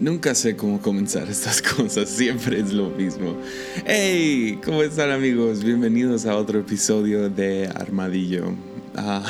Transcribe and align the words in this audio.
Nunca 0.00 0.32
sé 0.36 0.54
cómo 0.54 0.80
comenzar 0.80 1.28
estas 1.30 1.60
cosas, 1.60 2.08
siempre 2.08 2.60
es 2.60 2.72
lo 2.72 2.90
mismo. 2.90 3.36
¡Hey! 3.84 4.60
¿Cómo 4.64 4.82
están 4.84 5.10
amigos? 5.10 5.64
Bienvenidos 5.64 6.24
a 6.24 6.36
otro 6.36 6.60
episodio 6.60 7.28
de 7.28 7.66
Armadillo. 7.66 8.54
Ah, 8.94 9.24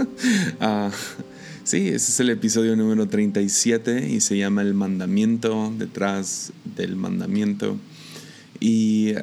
ah, 0.60 0.90
sí, 1.64 1.88
ese 1.88 2.12
es 2.12 2.20
el 2.20 2.30
episodio 2.30 2.76
número 2.76 3.08
37 3.08 4.08
y 4.08 4.20
se 4.20 4.38
llama 4.38 4.62
El 4.62 4.74
mandamiento 4.74 5.74
detrás 5.76 6.52
del 6.76 6.94
mandamiento. 6.94 7.76
Y 8.60 9.14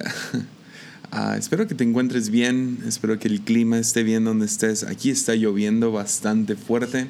ah, 1.11 1.37
espero 1.37 1.67
que 1.67 1.75
te 1.75 1.85
encuentres 1.85 2.29
bien, 2.29 2.79
espero 2.85 3.17
que 3.17 3.29
el 3.29 3.41
clima 3.43 3.79
esté 3.79 4.03
bien 4.03 4.25
donde 4.25 4.45
estés. 4.45 4.83
Aquí 4.83 5.09
está 5.09 5.35
lloviendo 5.35 5.93
bastante 5.93 6.57
fuerte. 6.57 7.07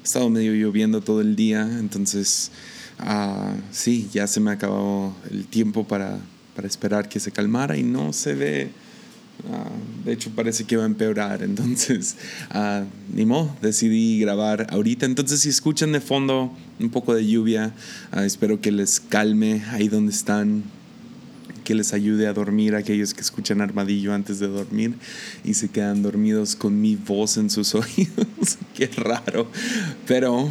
Ha 0.00 0.04
estado 0.04 0.28
medio 0.28 0.52
lloviendo 0.52 1.00
todo 1.00 1.22
el 1.22 1.34
día, 1.34 1.62
entonces 1.62 2.50
Ah, 2.98 3.54
sí, 3.70 4.08
ya 4.12 4.26
se 4.26 4.40
me 4.40 4.50
acabado 4.50 5.14
el 5.30 5.46
tiempo 5.46 5.86
para, 5.86 6.18
para 6.54 6.68
esperar 6.68 7.08
que 7.08 7.20
se 7.20 7.32
calmara 7.32 7.76
y 7.76 7.82
no 7.82 8.12
se 8.12 8.34
ve. 8.34 8.70
Ah, 9.50 9.70
de 10.04 10.12
hecho, 10.12 10.30
parece 10.30 10.64
que 10.64 10.76
va 10.76 10.84
a 10.84 10.86
empeorar. 10.86 11.42
Entonces, 11.42 12.16
uh, 12.54 12.84
ni 13.14 13.26
modo, 13.26 13.54
decidí 13.60 14.20
grabar 14.20 14.66
ahorita. 14.70 15.06
Entonces, 15.06 15.40
si 15.40 15.48
escuchan 15.48 15.92
de 15.92 16.00
fondo 16.00 16.52
un 16.78 16.90
poco 16.90 17.14
de 17.14 17.26
lluvia, 17.26 17.72
espero 18.16 18.60
que 18.60 18.70
les 18.70 19.00
calme 19.00 19.62
ahí 19.70 19.88
donde 19.88 20.12
están, 20.12 20.62
que 21.64 21.74
les 21.74 21.92
ayude 21.92 22.26
a 22.26 22.32
dormir 22.32 22.74
aquellos 22.74 23.14
que 23.14 23.20
escuchan 23.20 23.60
Armadillo 23.60 24.12
antes 24.14 24.40
de 24.40 24.48
dormir 24.48 24.94
y 25.44 25.54
se 25.54 25.68
quedan 25.68 26.02
dormidos 26.02 26.56
con 26.56 26.80
mi 26.80 26.96
voz 26.96 27.36
en 27.36 27.50
sus 27.50 27.74
oídos. 27.74 28.58
Qué 28.74 28.88
raro. 28.96 29.48
Pero, 30.06 30.48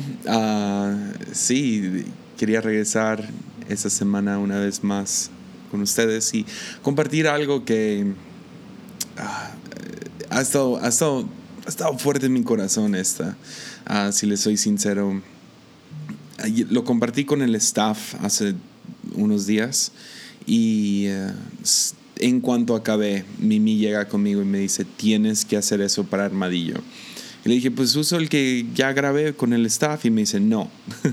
sí 1.33 2.05
quería 2.41 2.59
regresar 2.59 3.29
esta 3.69 3.87
semana 3.91 4.39
una 4.39 4.57
vez 4.57 4.83
más 4.83 5.29
con 5.69 5.79
ustedes 5.79 6.33
y 6.33 6.43
compartir 6.81 7.27
algo 7.27 7.65
que 7.65 8.13
ah, 9.15 9.51
ha, 10.31 10.41
estado, 10.41 10.83
ha, 10.83 10.87
estado, 10.87 11.29
ha 11.67 11.69
estado 11.69 11.95
fuerte 11.99 12.25
en 12.25 12.33
mi 12.33 12.41
corazón 12.41 12.95
esta, 12.95 13.37
ah, 13.85 14.11
si 14.11 14.25
les 14.25 14.39
soy 14.39 14.57
sincero. 14.57 15.21
Lo 16.71 16.83
compartí 16.83 17.25
con 17.25 17.43
el 17.43 17.53
staff 17.53 18.15
hace 18.23 18.55
unos 19.13 19.45
días 19.45 19.91
y 20.47 21.05
eh, 21.09 21.31
en 22.15 22.41
cuanto 22.41 22.73
acabé, 22.73 23.23
Mimi 23.37 23.77
llega 23.77 24.07
conmigo 24.07 24.41
y 24.41 24.45
me 24.45 24.57
dice, 24.57 24.83
tienes 24.83 25.45
que 25.45 25.57
hacer 25.57 25.79
eso 25.79 26.05
para 26.05 26.25
Armadillo. 26.25 26.77
Y 27.43 27.49
le 27.49 27.55
dije, 27.55 27.71
pues 27.71 27.95
uso 27.95 28.17
el 28.17 28.29
que 28.29 28.67
ya 28.75 28.93
grabé 28.93 29.33
con 29.33 29.53
el 29.53 29.65
staff. 29.65 30.05
Y 30.05 30.11
me 30.11 30.21
dice, 30.21 30.39
no, 30.39 30.69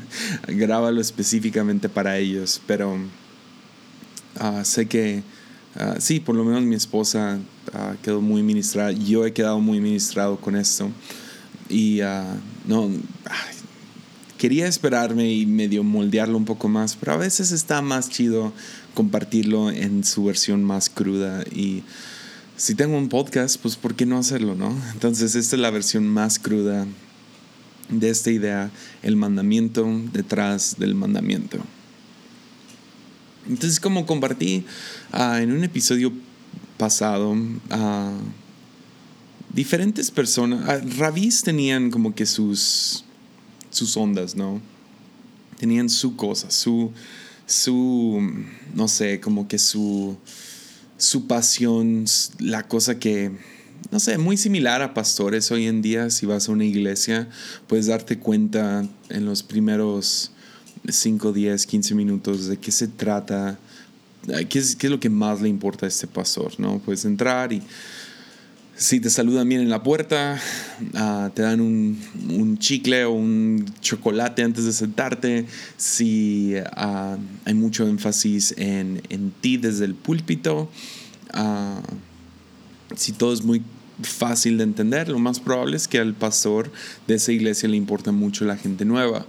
grábalo 0.49 1.01
específicamente 1.01 1.89
para 1.89 2.19
ellos. 2.19 2.61
Pero 2.67 2.99
ah, 4.39 4.65
sé 4.65 4.87
que, 4.87 5.23
ah, 5.77 5.97
sí, 5.99 6.21
por 6.21 6.37
lo 6.37 6.45
menos 6.45 6.63
mi 6.63 6.75
esposa 6.77 7.39
ah, 7.73 7.95
quedó 8.03 8.21
muy 8.21 8.43
ministrada. 8.43 8.93
Yo 8.93 9.25
he 9.25 9.33
quedado 9.33 9.59
muy 9.61 9.81
ministrado 9.81 10.37
con 10.37 10.57
esto. 10.57 10.91
Y 11.71 12.01
no, 12.67 12.91
quería 14.39 14.67
esperarme 14.69 15.31
y 15.31 15.45
medio 15.45 15.83
moldearlo 15.83 16.37
un 16.37 16.45
poco 16.45 16.69
más. 16.69 16.97
Pero 16.97 17.13
a 17.13 17.17
veces 17.17 17.53
está 17.53 17.81
más 17.81 18.11
chido 18.11 18.53
compartirlo 18.93 19.71
en 19.71 20.05
su 20.05 20.25
versión 20.25 20.63
más 20.63 20.91
cruda. 20.91 21.43
Y 21.51 21.85
si 22.59 22.75
tengo 22.75 22.99
un 22.99 23.09
podcast, 23.09 23.59
pues 23.61 23.77
¿por 23.77 23.95
qué 23.95 24.05
no 24.05 24.19
hacerlo, 24.19 24.57
no? 24.57 24.77
Entonces 24.93 25.37
esta 25.37 25.55
es 25.55 25.63
la 25.63 25.71
versión 25.71 26.07
más 26.09 26.41
cruda 26.41 26.87
de 27.89 28.11
esta 28.11 28.33
idea, 28.33 28.73
el 29.03 29.15
mandamiento 29.15 29.87
detrás 30.13 30.75
del 30.77 30.97
mandamiento. 30.97 31.59
Entonces 33.49 33.79
como 33.79 34.07
compartí 34.07 34.67
ah, 35.13 35.41
en 35.41 35.53
un 35.53 35.63
episodio 35.63 36.13
pasado, 36.77 37.31
uh, 37.31 38.19
diferentes 39.55 40.11
personas, 40.11 40.83
uh, 40.83 40.99
rabís 40.99 41.43
tenían 41.45 41.93
como 41.93 42.13
que 42.13 42.27
sus, 42.27 43.05
sus 43.71 43.97
ondas, 43.97 44.35
¿no? 44.35 44.61
Tenían 45.59 45.89
su 45.89 46.17
cosa, 46.17 46.51
su, 46.51 46.91
su, 47.47 48.21
no 48.75 48.89
sé, 48.89 49.21
como 49.21 49.47
que 49.47 49.59
su 49.61 50.19
su 50.99 51.27
pasión, 51.27 52.05
la 52.39 52.69
cosa 52.69 52.99
que, 52.99 53.33
no 53.91 54.01
sé, 54.01 54.19
muy 54.19 54.37
similar 54.37 54.83
a 54.83 54.93
pastores 54.93 55.51
hoy 55.51 55.67
en 55.67 55.81
día, 55.81 56.11
si 56.11 56.27
vas 56.27 56.49
a 56.49 56.53
una 56.53 56.65
iglesia, 56.65 57.29
puedes 57.67 57.87
darte 57.87 58.19
cuenta 58.19 58.87
en 59.09 59.25
los 59.25 59.43
primeros 59.43 60.33
5, 60.87 61.33
10, 61.33 61.67
15 61.67 61.95
minutos 61.95 62.47
de 62.47 62.59
qué 62.59 62.73
se 62.73 62.89
trata, 62.89 63.59
qué 64.49 64.59
es, 64.59 64.77
qué 64.77 64.89
es 64.89 64.91
lo 64.91 65.01
que 65.01 65.09
más 65.09 65.41
le 65.41 65.49
importa 65.49 65.87
a 65.87 65.89
este 65.89 66.07
pastor, 66.07 66.53
¿no? 66.59 66.79
Puedes 66.81 67.05
entrar 67.05 67.53
y 67.53 67.63
si 68.79 69.01
te 69.01 69.11
saludan 69.11 69.49
bien 69.49 69.61
en 69.61 69.71
la 69.71 69.83
puerta, 69.83 70.41
ah, 70.95 71.31
te 71.35 71.43
dan 71.43 71.61
un, 71.61 72.59
chicle 72.59 73.05
o 73.05 73.11
un 73.11 73.67
chocolate 73.81 74.45
antes 74.45 74.65
de 74.65 74.73
sentarte, 74.73 75.47
si 75.77 76.55
ah, 76.77 77.17
hay 77.45 77.55
mucho 77.55 77.89
énfasis 77.89 78.55
en, 78.57 79.33
ti 79.41 79.57
desde 79.57 79.85
el 79.85 79.97
púlpito, 79.97 80.71
ah, 81.33 81.83
si 82.95 83.11
todo 83.11 83.33
es 83.33 83.43
muy 83.43 83.63
fácil 84.01 84.59
de 84.59 84.65
entender, 84.65 85.09
lo 85.09 85.19
más 85.19 85.41
probable 85.41 85.77
es 85.77 85.89
que 85.89 85.99
al 85.99 86.15
pastor 86.15 86.71
de 87.09 87.17
esa 87.17 87.33
iglesia 87.33 87.69
le 87.69 87.77
importa 87.77 88.13
mucho 88.13 88.45
la 88.45 88.57
gente 88.57 88.85
nueva. 88.85 89.27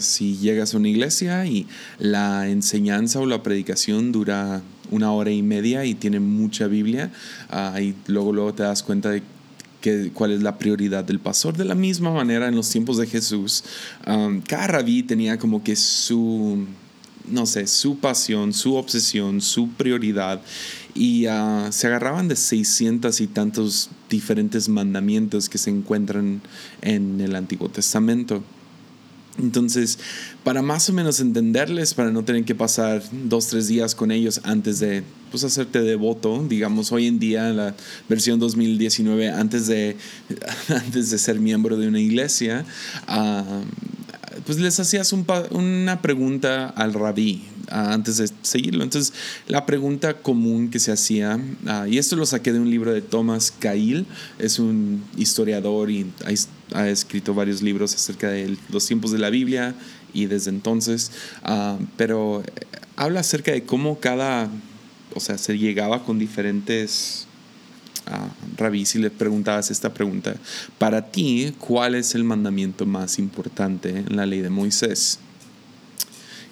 si 0.00 0.36
llegas 0.38 0.74
a 0.74 0.76
una 0.76 0.88
iglesia 0.88 1.46
y 1.46 1.68
la 2.00 2.48
enseñanza 2.48 3.20
o 3.20 3.26
la 3.26 3.44
predicación 3.44 4.10
dura 4.10 4.60
una 4.90 5.12
hora 5.12 5.30
y 5.30 5.42
media 5.42 5.84
y 5.84 5.94
tiene 5.94 6.20
mucha 6.20 6.66
Biblia, 6.66 7.10
uh, 7.52 7.78
y 7.78 7.94
luego, 8.06 8.32
luego 8.32 8.54
te 8.54 8.62
das 8.62 8.82
cuenta 8.82 9.10
de 9.10 9.22
que, 9.80 10.10
cuál 10.12 10.32
es 10.32 10.42
la 10.42 10.58
prioridad 10.58 11.04
del 11.04 11.18
pastor. 11.18 11.56
De 11.56 11.64
la 11.64 11.74
misma 11.74 12.12
manera, 12.12 12.48
en 12.48 12.56
los 12.56 12.68
tiempos 12.68 12.98
de 12.98 13.06
Jesús, 13.06 13.64
um, 14.06 14.40
cada 14.42 14.66
rabí 14.66 15.02
tenía 15.02 15.38
como 15.38 15.64
que 15.64 15.76
su, 15.76 16.66
no 17.28 17.46
sé, 17.46 17.66
su 17.66 17.98
pasión, 17.98 18.52
su 18.52 18.74
obsesión, 18.74 19.40
su 19.40 19.68
prioridad. 19.70 20.40
Y 20.94 21.26
uh, 21.26 21.70
se 21.70 21.86
agarraban 21.86 22.28
de 22.28 22.36
600 22.36 23.20
y 23.20 23.26
tantos 23.26 23.90
diferentes 24.08 24.68
mandamientos 24.68 25.48
que 25.48 25.58
se 25.58 25.70
encuentran 25.70 26.40
en 26.82 27.20
el 27.20 27.34
Antiguo 27.36 27.68
Testamento. 27.68 28.42
Entonces, 29.38 29.98
para 30.44 30.60
más 30.60 30.88
o 30.90 30.92
menos 30.92 31.20
entenderles, 31.20 31.94
para 31.94 32.10
no 32.10 32.24
tener 32.24 32.44
que 32.44 32.54
pasar 32.54 33.02
dos, 33.24 33.46
tres 33.46 33.68
días 33.68 33.94
con 33.94 34.10
ellos 34.10 34.40
antes 34.44 34.80
de 34.80 35.02
pues, 35.30 35.44
hacerte 35.44 35.80
devoto, 35.80 36.44
digamos, 36.48 36.92
hoy 36.92 37.06
en 37.06 37.18
día, 37.18 37.50
la 37.50 37.74
versión 38.08 38.38
2019, 38.40 39.30
antes 39.30 39.66
de, 39.66 39.96
antes 40.68 41.10
de 41.10 41.18
ser 41.18 41.38
miembro 41.38 41.76
de 41.76 41.88
una 41.88 42.00
iglesia, 42.00 42.64
ah, 43.06 43.62
pues 44.44 44.58
les 44.58 44.78
hacías 44.80 45.12
una 45.12 46.02
pregunta 46.02 46.68
al 46.68 46.92
rabí, 46.94 47.44
antes 47.68 48.16
de 48.16 48.28
seguirlo. 48.42 48.82
Entonces, 48.82 49.12
la 49.46 49.64
pregunta 49.64 50.14
común 50.14 50.70
que 50.70 50.78
se 50.78 50.92
hacía, 50.92 51.40
ah, 51.66 51.86
y 51.88 51.98
esto 51.98 52.16
lo 52.16 52.26
saqué 52.26 52.52
de 52.52 52.58
un 52.58 52.70
libro 52.70 52.92
de 52.92 53.00
Thomas 53.00 53.52
Cahill, 53.56 54.06
es 54.38 54.58
un 54.58 55.04
historiador 55.16 55.90
y 55.90 56.06
ha, 56.74 56.88
escrito 56.88 57.34
varios 57.34 57.62
libros 57.62 57.94
acerca 57.94 58.28
de 58.28 58.56
los 58.70 58.86
tiempos 58.86 59.12
de 59.12 59.18
la 59.18 59.30
Biblia 59.30 59.74
y 60.12 60.26
desde 60.26 60.50
entonces, 60.50 61.12
ah, 61.42 61.78
pero 61.96 62.42
eh, 62.42 62.66
habla 62.96 63.20
acerca 63.20 63.52
de 63.52 63.64
cómo 63.64 63.98
cada, 63.98 64.48
o 65.14 65.20
sea, 65.20 65.38
se 65.38 65.58
llegaba 65.58 66.04
con 66.04 66.18
diferentes 66.18 67.26
a 68.06 68.28
Rabí 68.56 68.86
si 68.86 68.98
le 68.98 69.10
preguntabas 69.10 69.70
esta 69.70 69.92
pregunta, 69.92 70.34
para 70.78 71.10
ti, 71.10 71.54
¿cuál 71.58 71.94
es 71.94 72.14
el 72.14 72.24
mandamiento 72.24 72.86
más 72.86 73.18
importante 73.18 73.90
en 73.90 74.16
la 74.16 74.26
ley 74.26 74.40
de 74.40 74.50
Moisés? 74.50 75.18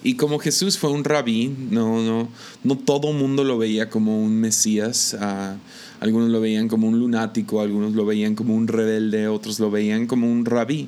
Y 0.03 0.13
como 0.15 0.39
Jesús 0.39 0.77
fue 0.77 0.91
un 0.91 1.03
rabí, 1.03 1.53
no, 1.71 2.01
no, 2.01 2.29
no 2.63 2.77
todo 2.77 3.11
mundo 3.11 3.43
lo 3.43 3.57
veía 3.57 3.89
como 3.89 4.21
un 4.21 4.39
Mesías. 4.39 5.15
Ah, 5.19 5.57
algunos 5.99 6.29
lo 6.29 6.39
veían 6.39 6.69
como 6.69 6.87
un 6.87 6.99
lunático, 6.99 7.61
algunos 7.61 7.93
lo 7.93 8.05
veían 8.05 8.35
como 8.35 8.55
un 8.55 8.67
rebelde, 8.67 9.27
otros 9.27 9.59
lo 9.59 9.69
veían 9.69 10.07
como 10.07 10.31
un 10.31 10.45
rabí. 10.45 10.87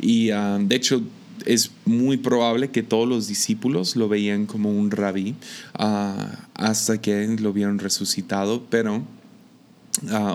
Y 0.00 0.30
ah, 0.30 0.58
de 0.60 0.76
hecho 0.76 1.02
es 1.44 1.72
muy 1.86 2.18
probable 2.18 2.70
que 2.70 2.84
todos 2.84 3.08
los 3.08 3.26
discípulos 3.26 3.96
lo 3.96 4.08
veían 4.08 4.46
como 4.46 4.70
un 4.70 4.92
rabí 4.92 5.34
ah, 5.74 6.46
hasta 6.54 7.00
que 7.00 7.26
lo 7.40 7.52
vieron 7.52 7.78
resucitado, 7.78 8.64
pero... 8.70 9.02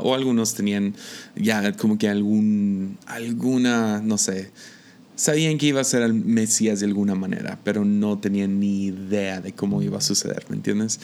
o 0.03 0.13
algunos 0.13 0.53
tenían 0.53 0.95
ya 1.35 1.71
como 1.77 1.97
que 1.97 2.09
algún, 2.09 2.97
alguna, 3.07 4.01
no 4.01 4.17
sé, 4.17 4.51
sabían 5.17 5.57
que 5.57 5.65
iba 5.65 5.81
a 5.81 5.83
ser 5.83 6.03
el 6.03 6.13
Mesías 6.13 6.79
de 6.79 6.85
alguna 6.85 7.15
manera, 7.15 7.59
pero 7.65 7.83
no 7.83 8.19
tenían 8.19 8.59
ni 8.61 8.85
idea 8.85 9.41
de 9.41 9.51
cómo 9.51 9.81
iba 9.81 9.97
a 9.97 10.01
suceder, 10.01 10.45
¿me 10.47 10.55
entiendes? 10.55 11.01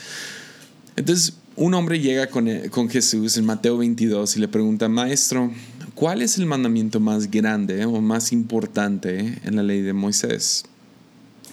Entonces, 0.96 1.34
un 1.56 1.74
hombre 1.74 2.00
llega 2.00 2.28
con, 2.28 2.48
eh, 2.48 2.70
con 2.70 2.88
Jesús 2.88 3.36
en 3.36 3.44
Mateo 3.44 3.76
22 3.76 4.36
y 4.36 4.40
le 4.40 4.48
pregunta, 4.48 4.88
Maestro, 4.88 5.50
¿cuál 5.94 6.22
es 6.22 6.38
el 6.38 6.46
mandamiento 6.46 7.00
más 7.00 7.30
grande 7.30 7.84
o 7.84 8.00
más 8.00 8.32
importante 8.32 9.38
en 9.44 9.56
la 9.56 9.62
ley 9.62 9.82
de 9.82 9.92
Moisés? 9.92 10.64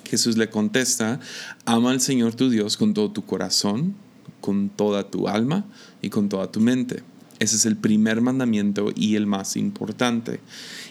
Jesús 0.05 0.37
le 0.37 0.49
contesta, 0.49 1.19
ama 1.65 1.91
al 1.91 2.01
Señor 2.01 2.35
tu 2.35 2.49
Dios 2.49 2.77
con 2.77 2.93
todo 2.93 3.11
tu 3.11 3.25
corazón, 3.25 3.95
con 4.39 4.69
toda 4.69 5.09
tu 5.09 5.27
alma 5.27 5.65
y 6.01 6.09
con 6.09 6.29
toda 6.29 6.51
tu 6.51 6.59
mente. 6.59 7.03
Ese 7.41 7.55
es 7.55 7.65
el 7.65 7.75
primer 7.75 8.21
mandamiento 8.21 8.93
y 8.95 9.15
el 9.15 9.25
más 9.25 9.57
importante. 9.57 10.39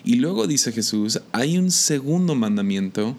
Y 0.02 0.16
luego 0.16 0.48
dice 0.48 0.72
Jesús, 0.72 1.20
hay 1.30 1.56
un 1.56 1.70
segundo 1.70 2.34
mandamiento 2.34 3.16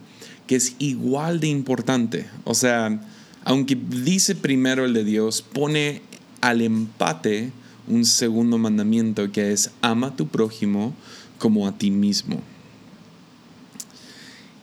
que 0.47 0.57
es 0.57 0.75
igual 0.79 1.39
de 1.39 1.47
importante. 1.47 2.27
O 2.43 2.53
sea, 2.53 3.01
aunque 3.45 3.77
dice 4.03 4.35
primero 4.35 4.83
el 4.83 4.93
de 4.93 5.05
Dios, 5.05 5.41
pone 5.41 6.01
al 6.41 6.59
empate 6.59 7.53
un 7.87 8.03
segundo 8.03 8.57
mandamiento 8.57 9.31
que 9.31 9.53
es 9.53 9.71
ama 9.81 10.07
a 10.07 10.15
tu 10.17 10.27
prójimo 10.27 10.93
como 11.37 11.69
a 11.69 11.77
ti 11.77 11.89
mismo. 11.89 12.41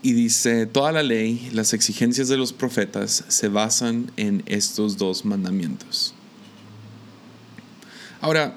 Y 0.03 0.13
dice, 0.13 0.67
toda 0.67 0.93
la 0.93 1.03
ley, 1.03 1.49
las 1.55 1.73
exigencias 1.73 2.29
de 2.29 2.37
los 2.37 2.53
profetas 2.53 3.25
se 3.29 3.49
basan 3.49 4.13
en 4.19 4.43
estos 4.45 4.99
dos 4.99 5.25
mandamientos. 5.25 6.13
Ahora, 8.21 8.55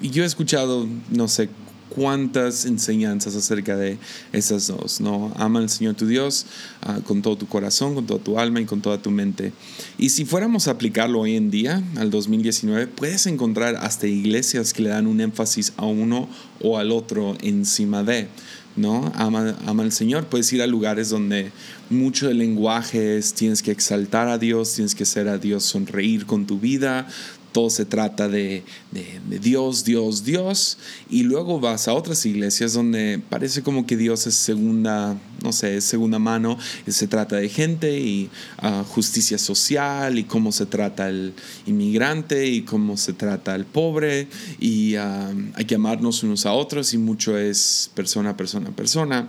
yo 0.00 0.22
he 0.22 0.26
escuchado, 0.26 0.86
no 1.10 1.28
sé 1.28 1.48
cuántas 1.88 2.64
enseñanzas 2.64 3.34
acerca 3.34 3.76
de 3.76 3.98
esas 4.32 4.68
dos, 4.68 5.00
¿no? 5.00 5.32
Ama 5.36 5.58
al 5.58 5.68
Señor 5.68 5.94
tu 5.94 6.06
Dios 6.06 6.46
ah, 6.82 7.00
con 7.04 7.22
todo 7.22 7.36
tu 7.36 7.46
corazón, 7.46 7.94
con 7.94 8.06
toda 8.06 8.22
tu 8.22 8.38
alma 8.38 8.60
y 8.60 8.64
con 8.66 8.80
toda 8.80 9.02
tu 9.02 9.10
mente. 9.10 9.52
Y 9.98 10.10
si 10.10 10.24
fuéramos 10.24 10.68
a 10.68 10.72
aplicarlo 10.72 11.20
hoy 11.20 11.36
en 11.36 11.50
día, 11.50 11.82
al 11.96 12.10
2019, 12.10 12.86
puedes 12.86 13.26
encontrar 13.26 13.76
hasta 13.76 14.06
iglesias 14.06 14.72
que 14.72 14.82
le 14.82 14.90
dan 14.90 15.06
un 15.06 15.20
énfasis 15.20 15.72
a 15.76 15.86
uno 15.86 16.28
o 16.62 16.78
al 16.78 16.92
otro 16.92 17.36
encima 17.40 18.02
de. 18.02 18.28
¿no? 18.76 19.12
Ama, 19.16 19.56
ama 19.66 19.82
al 19.82 19.92
Señor. 19.92 20.26
Puedes 20.26 20.52
ir 20.52 20.62
a 20.62 20.66
lugares 20.66 21.10
donde 21.10 21.50
mucho 21.90 22.28
del 22.28 22.38
lenguaje 22.38 23.18
es 23.18 23.34
tienes 23.34 23.62
que 23.62 23.70
exaltar 23.70 24.28
a 24.28 24.38
Dios, 24.38 24.74
tienes 24.74 24.94
que 24.94 25.04
ser 25.04 25.28
a 25.28 25.38
Dios, 25.38 25.64
sonreír 25.64 26.26
con 26.26 26.46
tu 26.46 26.60
vida, 26.60 27.08
todo 27.52 27.70
se 27.70 27.84
trata 27.84 28.28
de, 28.28 28.62
Dios, 28.90 29.84
Dios, 29.84 30.24
Dios, 30.24 30.78
y 31.10 31.22
luego 31.22 31.60
vas 31.60 31.88
a 31.88 31.94
otras 31.94 32.24
iglesias 32.24 32.72
donde 32.72 33.20
parece 33.28 33.62
como 33.62 33.86
que 33.86 33.98
Dios 33.98 34.26
es 34.26 34.34
segunda, 34.34 35.18
no 35.42 35.52
sé, 35.52 35.76
es 35.76 35.84
segunda 35.84 36.18
mano, 36.18 36.58
se 36.86 37.06
trata 37.06 37.36
de 37.36 37.50
gente 37.50 38.00
y 38.00 38.30
ah, 38.58 38.84
justicia 38.88 39.36
social 39.36 40.18
y 40.18 40.24
cómo 40.24 40.52
se 40.52 40.64
trata 40.64 41.10
el 41.10 41.34
inmigrante 41.66 42.46
y 42.46 42.62
cómo 42.62 42.96
se 42.96 43.12
trata 43.12 43.54
el 43.54 43.66
pobre 43.66 44.28
y 44.58 44.94
ah, 44.96 45.34
hay 45.54 45.64
que 45.66 45.74
amarnos 45.74 46.22
unos 46.22 46.46
a 46.46 46.52
otros 46.52 46.94
y 46.94 46.98
mucho 46.98 47.36
es 47.36 47.90
persona, 47.94 48.36
persona, 48.36 48.70
persona. 48.70 49.28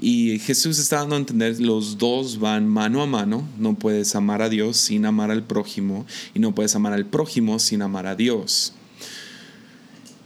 Y 0.00 0.38
Jesús 0.38 0.78
está 0.78 0.98
dando 0.98 1.16
a 1.16 1.18
entender, 1.18 1.60
los 1.60 1.98
dos 1.98 2.38
van 2.38 2.68
mano 2.68 3.02
a 3.02 3.06
mano, 3.06 3.46
no 3.58 3.74
puedes 3.74 4.14
amar 4.14 4.40
a 4.40 4.48
Dios 4.48 4.76
sin 4.76 5.04
amar 5.04 5.32
al 5.32 5.42
prójimo 5.42 6.06
y 6.32 6.38
no 6.38 6.54
puedes 6.54 6.76
amar 6.76 6.92
al 6.92 7.06
prójimo 7.06 7.58
sin 7.58 7.82
amar 7.82 8.06
a 8.06 8.14
Dios. 8.14 8.72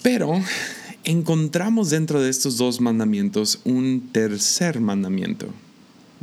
Pero 0.05 0.39
encontramos 1.05 1.89
dentro 1.89 2.21
de 2.21 2.29
estos 2.29 2.59
dos 2.59 2.79
mandamientos 2.79 3.61
un 3.65 4.11
tercer 4.13 4.79
mandamiento, 4.79 5.47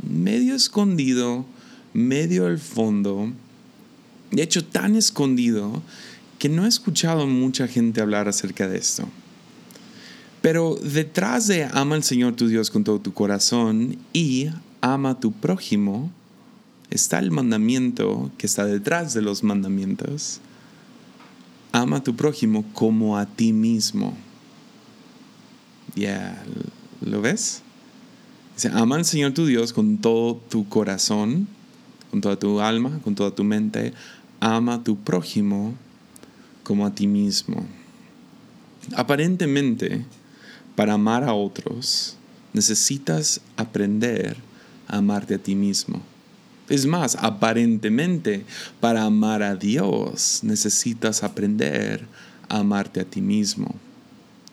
medio 0.08 0.54
escondido, 0.54 1.44
medio 1.92 2.46
al 2.46 2.60
fondo, 2.60 3.32
de 4.30 4.40
hecho 4.40 4.64
tan 4.64 4.94
escondido 4.94 5.82
que 6.38 6.48
no 6.48 6.64
he 6.64 6.68
escuchado 6.68 7.26
mucha 7.26 7.66
gente 7.66 8.00
hablar 8.00 8.28
acerca 8.28 8.68
de 8.68 8.78
esto. 8.78 9.08
Pero 10.42 10.76
detrás 10.76 11.48
de 11.48 11.64
ama 11.64 11.96
al 11.96 12.04
Señor 12.04 12.36
tu 12.36 12.46
Dios 12.46 12.70
con 12.70 12.84
todo 12.84 13.00
tu 13.00 13.12
corazón 13.12 13.96
y 14.12 14.46
ama 14.80 15.10
a 15.10 15.18
tu 15.18 15.32
prójimo, 15.32 16.12
está 16.88 17.18
el 17.18 17.32
mandamiento 17.32 18.30
que 18.38 18.46
está 18.46 18.64
detrás 18.64 19.12
de 19.12 19.22
los 19.22 19.42
mandamientos, 19.42 20.40
ama 21.72 21.96
a 21.96 22.02
tu 22.02 22.14
prójimo 22.14 22.64
como 22.74 23.16
a 23.16 23.26
ti 23.26 23.52
mismo. 23.52 24.16
¿Ya 25.94 26.42
lo 27.00 27.20
ves? 27.20 27.62
Dice, 28.54 28.70
ama 28.72 28.96
al 28.96 29.04
Señor 29.04 29.32
tu 29.32 29.46
Dios 29.46 29.72
con 29.72 29.98
todo 29.98 30.36
tu 30.36 30.68
corazón, 30.68 31.48
con 32.10 32.20
toda 32.20 32.38
tu 32.38 32.60
alma, 32.60 33.00
con 33.02 33.14
toda 33.14 33.34
tu 33.34 33.44
mente. 33.44 33.92
Ama 34.40 34.74
a 34.74 34.84
tu 34.84 34.96
prójimo 34.96 35.74
como 36.62 36.86
a 36.86 36.94
ti 36.94 37.06
mismo. 37.06 37.66
Aparentemente, 38.94 40.04
para 40.76 40.94
amar 40.94 41.24
a 41.24 41.34
otros, 41.34 42.16
necesitas 42.52 43.40
aprender 43.56 44.36
a 44.88 44.98
amarte 44.98 45.34
a 45.34 45.38
ti 45.38 45.54
mismo. 45.54 46.02
Es 46.68 46.86
más, 46.86 47.16
aparentemente, 47.20 48.44
para 48.80 49.02
amar 49.04 49.42
a 49.42 49.56
Dios 49.56 50.40
necesitas 50.42 51.22
aprender 51.22 52.06
a 52.48 52.58
amarte 52.58 53.00
a 53.00 53.04
ti 53.04 53.20
mismo. 53.20 53.74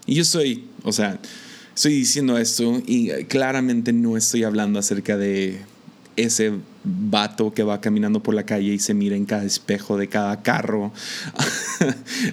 Y 0.06 0.16
yo 0.16 0.26
soy, 0.26 0.66
o 0.84 0.92
sea, 0.92 1.20
estoy 1.76 1.94
diciendo 1.94 2.38
esto 2.38 2.82
y 2.86 3.10
claramente 3.26 3.94
no 3.94 4.18
estoy 4.18 4.44
hablando 4.44 4.80
acerca 4.80 5.18
de 5.18 5.62
ese 6.16 6.52
vato 6.84 7.54
que 7.54 7.64
va 7.64 7.80
caminando 7.80 8.22
por 8.22 8.34
la 8.34 8.44
calle 8.44 8.74
y 8.74 8.80
se 8.80 8.94
mira 8.94 9.16
en 9.16 9.26
cada 9.26 9.44
espejo 9.44 9.98
de 9.98 10.08
cada 10.08 10.42
carro 10.42 10.92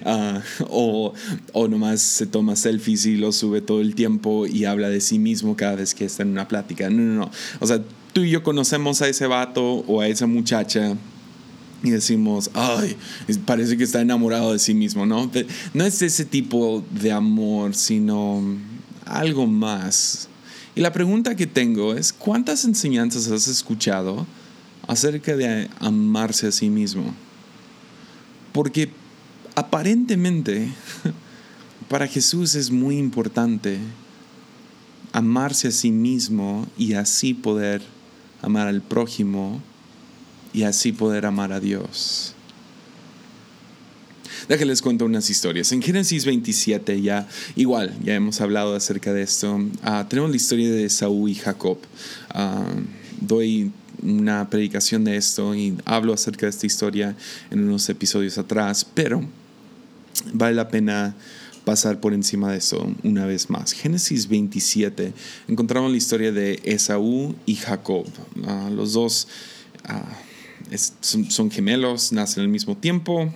uh, 0.05 0.39
o, 0.69 1.13
o 1.53 1.67
nomás 1.67 2.01
se 2.01 2.25
toma 2.25 2.55
selfies 2.55 3.05
y 3.05 3.17
lo 3.17 3.31
sube 3.31 3.61
todo 3.61 3.81
el 3.81 3.95
tiempo 3.95 4.47
y 4.47 4.65
habla 4.65 4.89
de 4.89 4.99
sí 4.99 5.19
mismo 5.19 5.55
cada 5.55 5.75
vez 5.75 5.93
que 5.93 6.05
está 6.05 6.23
en 6.23 6.29
una 6.29 6.47
plática. 6.47 6.89
No, 6.89 7.01
no, 7.01 7.13
no. 7.25 7.31
O 7.59 7.67
sea, 7.67 7.81
tú 8.17 8.23
y 8.23 8.31
yo 8.31 8.41
conocemos 8.41 9.03
a 9.03 9.07
ese 9.07 9.27
vato 9.27 9.63
o 9.63 10.01
a 10.01 10.07
esa 10.07 10.25
muchacha 10.25 10.97
y 11.83 11.91
decimos, 11.91 12.49
ay, 12.55 12.97
parece 13.45 13.77
que 13.77 13.83
está 13.83 14.01
enamorado 14.01 14.53
de 14.53 14.57
sí 14.57 14.73
mismo, 14.73 15.05
¿no? 15.05 15.29
No 15.75 15.85
es 15.85 16.01
ese 16.01 16.25
tipo 16.25 16.83
de 16.89 17.11
amor, 17.11 17.75
sino 17.75 18.41
algo 19.05 19.45
más. 19.45 20.29
Y 20.75 20.81
la 20.81 20.91
pregunta 20.91 21.35
que 21.35 21.45
tengo 21.45 21.93
es, 21.93 22.11
¿cuántas 22.11 22.65
enseñanzas 22.65 23.29
has 23.29 23.47
escuchado 23.47 24.25
acerca 24.87 25.35
de 25.35 25.69
amarse 25.79 26.47
a 26.47 26.51
sí 26.51 26.71
mismo? 26.71 27.13
Porque 28.51 28.89
aparentemente 29.53 30.69
para 31.87 32.07
Jesús 32.07 32.55
es 32.55 32.71
muy 32.71 32.97
importante 32.97 33.77
amarse 35.11 35.67
a 35.67 35.71
sí 35.71 35.91
mismo 35.91 36.65
y 36.79 36.93
así 36.93 37.35
poder 37.35 37.83
amar 38.41 38.67
al 38.67 38.81
prójimo 38.81 39.61
y 40.53 40.63
así 40.63 40.91
poder 40.91 41.25
amar 41.25 41.51
a 41.51 41.59
Dios. 41.59 42.33
Déjenles 44.47 44.81
cuento 44.81 45.05
unas 45.05 45.29
historias. 45.29 45.71
En 45.73 45.81
Génesis 45.81 46.25
27 46.25 47.01
ya, 47.01 47.27
igual, 47.55 47.93
ya 48.01 48.15
hemos 48.15 48.39
hablado 48.39 48.75
acerca 48.75 49.11
de 49.11 49.21
esto. 49.23 49.59
Ah, 49.83 50.05
tenemos 50.07 50.29
la 50.31 50.37
historia 50.37 50.71
de 50.71 50.89
Saúl 50.89 51.29
y 51.29 51.35
Jacob. 51.35 51.77
Ah, 52.29 52.65
doy 53.19 53.71
una 54.01 54.49
predicación 54.49 55.03
de 55.03 55.17
esto 55.17 55.53
y 55.53 55.77
hablo 55.83 56.13
acerca 56.13 56.45
de 56.45 56.51
esta 56.51 56.65
historia 56.65 57.15
en 57.51 57.63
unos 57.63 57.89
episodios 57.89 58.37
atrás, 58.37 58.85
pero 58.85 59.23
vale 60.33 60.55
la 60.55 60.69
pena 60.69 61.15
pasar 61.67 61.99
por 61.99 62.13
encima 62.13 62.53
de 62.53 62.59
eso 62.59 62.89
una 63.03 63.25
vez 63.25 63.49
más. 63.49 63.73
Génesis 63.73 64.29
27, 64.29 65.11
encontramos 65.49 65.91
la 65.91 65.97
historia 65.97 66.31
de 66.31 66.61
Esaú 66.63 67.35
y 67.45 67.55
Jacob. 67.55 68.05
Ah, 68.45 68.69
los 68.73 68.93
dos 68.93 69.27
ah, 69.83 70.05
son, 71.01 71.51
gemelos, 71.51 72.13
nacen 72.13 72.43
al 72.43 72.47
mismo 72.47 72.77
tiempo. 72.77 73.33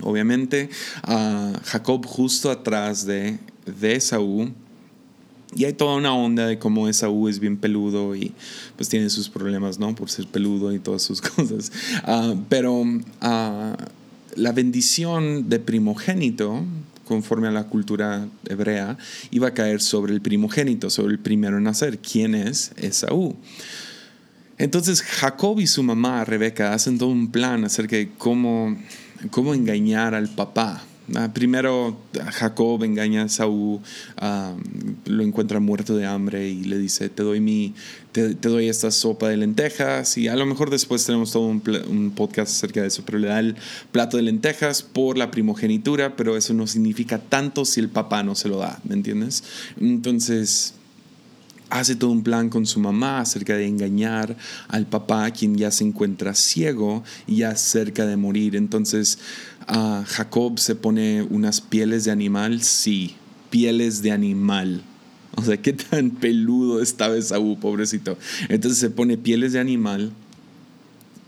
Obviamente, 0.00 0.70
uh, 1.08 1.54
Jacob 1.64 2.06
justo 2.06 2.52
atrás 2.52 3.04
de, 3.04 3.36
de 3.66 3.96
Esaú. 3.96 4.52
Y 5.56 5.64
hay 5.64 5.72
toda 5.72 5.96
una 5.96 6.14
onda 6.14 6.46
de 6.46 6.60
cómo 6.60 6.86
Esaú 6.86 7.26
es 7.26 7.40
bien 7.40 7.56
peludo 7.56 8.14
y 8.14 8.32
pues 8.76 8.88
tiene 8.88 9.10
sus 9.10 9.28
problemas, 9.28 9.80
¿no? 9.80 9.92
Por 9.92 10.08
ser 10.08 10.28
peludo 10.28 10.72
y 10.72 10.78
todas 10.78 11.02
sus 11.02 11.20
cosas. 11.34 11.72
pero 12.48 12.84
la 14.36 14.52
bendición 14.52 15.48
de 15.48 15.58
primogénito 15.58 16.64
conforme 17.08 17.48
a 17.48 17.50
la 17.50 17.64
cultura 17.64 18.28
hebrea, 18.46 18.98
iba 19.30 19.48
a 19.48 19.54
caer 19.54 19.80
sobre 19.80 20.12
el 20.12 20.20
primogénito, 20.20 20.90
sobre 20.90 21.14
el 21.14 21.18
primero 21.18 21.56
en 21.56 21.64
nacer, 21.64 21.98
¿quién 21.98 22.34
es 22.34 22.72
Esaú. 22.76 23.34
Entonces 24.58 25.02
Jacob 25.02 25.58
y 25.58 25.66
su 25.66 25.82
mamá, 25.82 26.24
Rebeca, 26.24 26.74
hacen 26.74 26.98
todo 26.98 27.08
un 27.08 27.30
plan 27.30 27.64
acerca 27.64 27.96
de 27.96 28.10
cómo, 28.18 28.76
cómo 29.30 29.54
engañar 29.54 30.14
al 30.14 30.28
papá. 30.28 30.84
Ah, 31.14 31.32
primero 31.32 31.96
Jacob 32.32 32.82
engaña 32.84 33.22
a 33.22 33.28
Saúl, 33.28 33.80
ah, 34.18 34.54
lo 35.06 35.22
encuentra 35.22 35.58
muerto 35.58 35.96
de 35.96 36.04
hambre 36.04 36.48
y 36.48 36.64
le 36.64 36.78
dice, 36.78 37.08
te 37.08 37.22
doy, 37.22 37.40
mi, 37.40 37.74
te, 38.12 38.34
doy 38.34 38.68
esta 38.68 38.90
sopa 38.90 39.28
de 39.28 39.38
lentejas 39.38 40.18
y 40.18 40.28
a 40.28 40.36
lo 40.36 40.44
mejor 40.44 40.70
después 40.70 41.04
tenemos 41.06 41.32
todo 41.32 41.46
un, 41.46 41.62
un, 41.88 42.10
podcast 42.10 42.52
acerca 42.52 42.82
de 42.82 42.88
eso, 42.88 43.02
pero 43.06 43.18
le 43.18 43.28
da 43.28 43.38
el 43.40 43.56
plato 43.90 44.16
de 44.16 44.22
lentejas 44.22 44.82
por 44.82 45.16
la 45.16 45.30
primogenitura, 45.30 46.14
pero 46.16 46.36
eso 46.36 46.52
no 46.52 46.66
significa 46.66 47.18
tanto 47.18 47.64
si 47.64 47.80
el 47.80 47.88
papá 47.88 48.22
no 48.22 48.34
se 48.34 48.48
lo 48.48 48.58
da, 48.58 48.80
¿me 48.84 48.94
entiendes? 48.94 49.44
Entonces 49.80 50.74
hace 51.70 51.96
todo 51.96 52.10
un 52.10 52.22
plan 52.22 52.48
con 52.48 52.66
su 52.66 52.80
mamá 52.80 53.20
acerca 53.20 53.54
de 53.54 53.66
engañar 53.66 54.36
al 54.68 54.86
papá, 54.86 55.30
quien 55.30 55.56
ya 55.56 55.70
se 55.70 55.84
encuentra 55.84 56.34
ciego 56.34 57.02
y 57.26 57.36
ya 57.36 57.56
cerca 57.56 58.06
de 58.06 58.16
morir. 58.16 58.56
Entonces 58.56 59.18
ah, 59.66 60.04
Jacob 60.06 60.58
se 60.58 60.74
pone 60.74 61.22
unas 61.22 61.60
pieles 61.60 62.04
de 62.04 62.10
animal, 62.10 62.62
sí, 62.62 63.16
pieles 63.50 64.02
de 64.02 64.12
animal. 64.12 64.82
O 65.36 65.42
sea, 65.42 65.56
qué 65.56 65.72
tan 65.72 66.10
peludo 66.10 66.82
estaba 66.82 67.16
Esaú, 67.16 67.58
pobrecito. 67.60 68.18
Entonces 68.48 68.78
se 68.78 68.90
pone 68.90 69.16
pieles 69.16 69.52
de 69.52 69.60
animal 69.60 70.12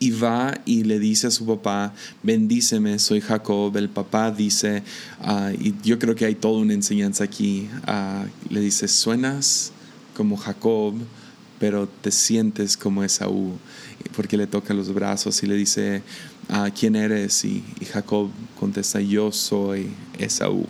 y 0.00 0.10
va 0.12 0.58
y 0.64 0.84
le 0.84 0.98
dice 0.98 1.26
a 1.26 1.30
su 1.30 1.46
papá, 1.46 1.94
bendíceme, 2.22 2.98
soy 2.98 3.20
Jacob. 3.20 3.76
El 3.76 3.90
papá 3.90 4.30
dice, 4.30 4.82
ah, 5.20 5.52
y 5.56 5.74
yo 5.84 5.98
creo 5.98 6.14
que 6.14 6.24
hay 6.24 6.34
toda 6.34 6.58
una 6.58 6.72
enseñanza 6.72 7.24
aquí, 7.24 7.68
ah, 7.86 8.24
le 8.48 8.60
dice, 8.60 8.88
suenas 8.88 9.72
como 10.14 10.36
Jacob, 10.36 10.94
pero 11.58 11.86
te 11.86 12.10
sientes 12.10 12.76
como 12.76 13.04
Esaú, 13.04 13.52
porque 14.16 14.36
le 14.36 14.46
toca 14.46 14.74
los 14.74 14.92
brazos 14.92 15.42
y 15.42 15.46
le 15.46 15.56
dice, 15.56 16.02
ah, 16.48 16.70
¿quién 16.70 16.96
eres? 16.96 17.44
Y, 17.44 17.62
Jacob 17.92 18.30
contesta, 18.58 19.00
yo 19.00 19.30
soy 19.30 19.90
Esaú. 20.18 20.66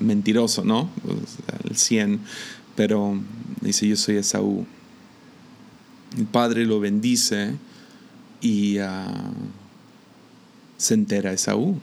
Mentiroso, 0.00 0.64
¿no? 0.64 0.88
El 1.68 1.76
100, 1.76 2.20
pero 2.74 3.20
dice, 3.60 3.86
yo 3.86 3.96
soy 3.96 4.16
Esaú. 4.16 4.66
El 6.16 6.26
padre 6.26 6.64
lo 6.64 6.80
bendice 6.80 7.54
y 8.40 8.78
se 10.78 10.94
entera 10.94 11.32
Esaú. 11.32 11.78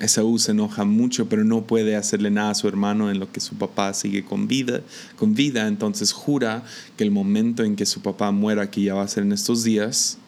Esaú 0.00 0.38
se 0.38 0.52
enoja 0.52 0.84
mucho, 0.84 1.28
pero 1.28 1.44
no 1.44 1.62
puede 1.62 1.96
hacerle 1.96 2.30
nada 2.30 2.50
a 2.50 2.54
su 2.54 2.68
hermano 2.68 3.10
en 3.10 3.18
lo 3.18 3.32
que 3.32 3.40
su 3.40 3.56
papá 3.56 3.92
sigue 3.94 4.24
con 4.24 4.46
vida, 4.46 4.80
con 5.16 5.34
vida. 5.34 5.66
Entonces 5.66 6.12
jura 6.12 6.64
que 6.96 7.04
el 7.04 7.10
momento 7.10 7.64
en 7.64 7.74
que 7.74 7.84
su 7.84 8.00
papá 8.00 8.30
muera, 8.30 8.70
que 8.70 8.82
ya 8.82 8.94
va 8.94 9.02
a 9.02 9.08
ser 9.08 9.24
en 9.24 9.32
estos 9.32 9.64
días, 9.64 10.18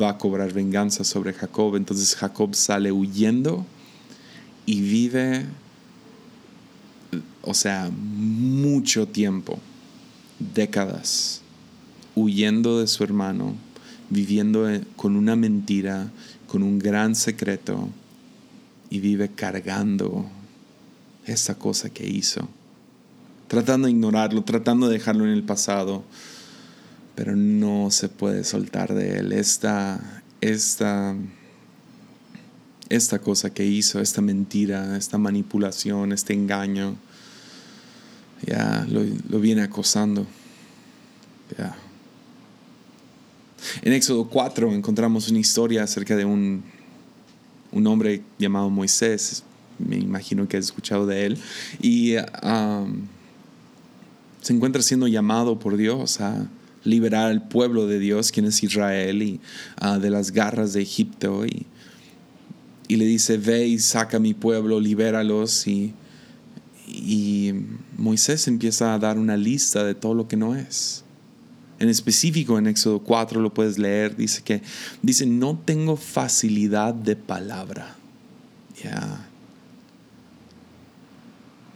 va 0.00 0.10
a 0.10 0.18
cobrar 0.18 0.52
venganza 0.52 1.02
sobre 1.02 1.32
Jacob. 1.32 1.76
Entonces 1.76 2.14
Jacob 2.14 2.54
sale 2.54 2.92
huyendo 2.92 3.64
y 4.66 4.82
vive, 4.82 5.46
o 7.40 7.54
sea, 7.54 7.90
mucho 7.90 9.08
tiempo, 9.08 9.58
décadas, 10.54 11.40
huyendo 12.14 12.80
de 12.80 12.86
su 12.86 13.02
hermano, 13.02 13.54
viviendo 14.10 14.68
con 14.96 15.16
una 15.16 15.36
mentira, 15.36 16.10
con 16.48 16.62
un 16.62 16.78
gran 16.78 17.14
secreto 17.14 17.88
y 18.90 19.00
vive 19.00 19.30
cargando 19.30 20.26
esa 21.26 21.56
cosa 21.56 21.90
que 21.90 22.06
hizo, 22.06 22.48
tratando 23.48 23.86
de 23.86 23.92
ignorarlo, 23.92 24.44
tratando 24.44 24.88
de 24.88 24.94
dejarlo 24.94 25.24
en 25.24 25.32
el 25.32 25.42
pasado, 25.42 26.04
pero 27.14 27.34
no 27.34 27.90
se 27.90 28.08
puede 28.08 28.44
soltar 28.44 28.94
de 28.94 29.18
él. 29.18 29.32
Esta, 29.32 30.22
esta, 30.40 31.16
esta 32.88 33.18
cosa 33.18 33.52
que 33.52 33.64
hizo, 33.64 34.00
esta 34.00 34.20
mentira, 34.20 34.96
esta 34.96 35.18
manipulación, 35.18 36.12
este 36.12 36.34
engaño, 36.34 36.96
ya 38.46 38.86
lo, 38.88 39.40
viene 39.40 39.62
acosando. 39.62 40.26
En 43.82 43.92
Éxodo 43.92 44.28
4 44.28 44.72
encontramos 44.74 45.28
una 45.28 45.38
historia 45.38 45.82
acerca 45.82 46.16
de 46.16 46.24
un 46.24 46.62
un 47.76 47.86
hombre 47.86 48.22
llamado 48.38 48.70
Moisés, 48.70 49.44
me 49.78 49.96
imagino 49.96 50.48
que 50.48 50.56
has 50.56 50.64
escuchado 50.64 51.06
de 51.06 51.26
él, 51.26 51.38
y 51.82 52.14
se 54.40 54.52
encuentra 54.52 54.80
siendo 54.80 55.06
llamado 55.06 55.58
por 55.58 55.76
Dios 55.76 56.20
a 56.20 56.48
liberar 56.84 57.26
al 57.26 57.46
pueblo 57.46 57.86
de 57.86 57.98
Dios, 57.98 58.32
quien 58.32 58.46
es 58.46 58.62
Israel, 58.62 59.22
y 59.22 59.40
ah, 59.76 59.98
de 59.98 60.08
las 60.08 60.30
garras 60.30 60.72
de 60.72 60.80
Egipto, 60.80 61.44
y, 61.44 61.66
y, 62.88 62.96
le 62.96 63.04
dice, 63.04 63.36
ve 63.36 63.66
y 63.66 63.78
saca 63.78 64.16
a 64.16 64.20
mi 64.20 64.32
pueblo, 64.32 64.80
libéralos, 64.80 65.66
y, 65.66 65.92
y 66.86 67.52
Moisés 67.98 68.48
empieza 68.48 68.94
a 68.94 68.98
dar 68.98 69.18
una 69.18 69.36
lista 69.36 69.84
de 69.84 69.94
todo 69.94 70.14
lo 70.14 70.28
que 70.28 70.36
no 70.36 70.56
es. 70.56 71.04
En 71.78 71.88
específico 71.88 72.58
en 72.58 72.66
Éxodo 72.66 73.00
4 73.00 73.40
lo 73.40 73.52
puedes 73.52 73.78
leer, 73.78 74.16
dice 74.16 74.42
que 74.42 74.62
dice, 75.02 75.26
"No 75.26 75.60
tengo 75.64 75.96
facilidad 75.96 76.94
de 76.94 77.16
palabra." 77.16 77.96
Ya. 78.82 79.26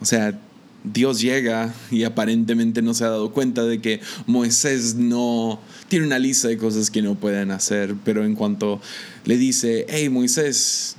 O 0.01 0.05
sea, 0.05 0.39
Dios 0.83 1.21
llega 1.21 1.75
y 1.91 2.05
aparentemente 2.05 2.81
no 2.81 2.95
se 2.95 3.05
ha 3.05 3.11
dado 3.11 3.33
cuenta 3.33 3.65
de 3.65 3.81
que 3.81 4.01
Moisés 4.27 4.95
no 4.95 5.61
tiene 5.89 6.07
una 6.07 6.19
lista 6.19 6.49
de 6.49 6.57
cosas 6.57 6.91
que 6.91 7.03
no 7.03 7.17
pueden 7.17 7.51
hacer, 7.51 7.95
pero 8.05 8.25
en 8.25 8.35
cuanto 8.35 8.81
le 9.27 9.37
dice, 9.37 9.85
hey 9.89 10.09
Moisés, 10.09 10.97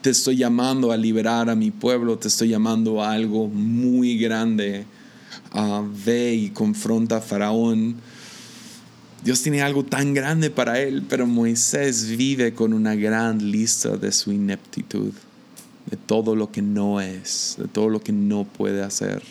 te 0.00 0.10
estoy 0.10 0.36
llamando 0.36 0.92
a 0.92 0.96
liberar 0.96 1.50
a 1.50 1.54
mi 1.54 1.70
pueblo, 1.70 2.18
te 2.18 2.28
estoy 2.28 2.48
llamando 2.48 3.02
a 3.02 3.12
algo 3.12 3.48
muy 3.48 4.16
grande, 4.16 4.86
ve 6.04 6.34
y 6.34 6.50
confronta 6.50 7.16
a 7.16 7.20
Faraón. 7.20 7.96
Dios 9.24 9.42
tiene 9.42 9.62
algo 9.62 9.84
tan 9.84 10.14
grande 10.14 10.50
para 10.50 10.80
él, 10.80 11.04
pero 11.08 11.26
Moisés 11.26 12.16
vive 12.16 12.54
con 12.54 12.72
una 12.72 12.94
gran 12.94 13.50
lista 13.50 13.96
de 13.96 14.10
su 14.10 14.32
ineptitud, 14.32 15.12
de 15.90 15.96
todo 15.96 16.34
lo 16.34 16.50
que 16.50 16.62
no 16.62 17.00
es, 17.00 17.56
de 17.58 17.68
todo 17.68 17.88
lo 17.88 18.00
que 18.00 18.12
no 18.12 18.44
puede 18.44 18.82
hacer, 18.82 19.22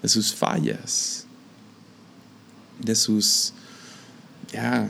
de 0.00 0.08
sus 0.08 0.32
fallas, 0.32 1.26
de 2.80 2.94
sus, 2.94 3.52
ya, 4.52 4.88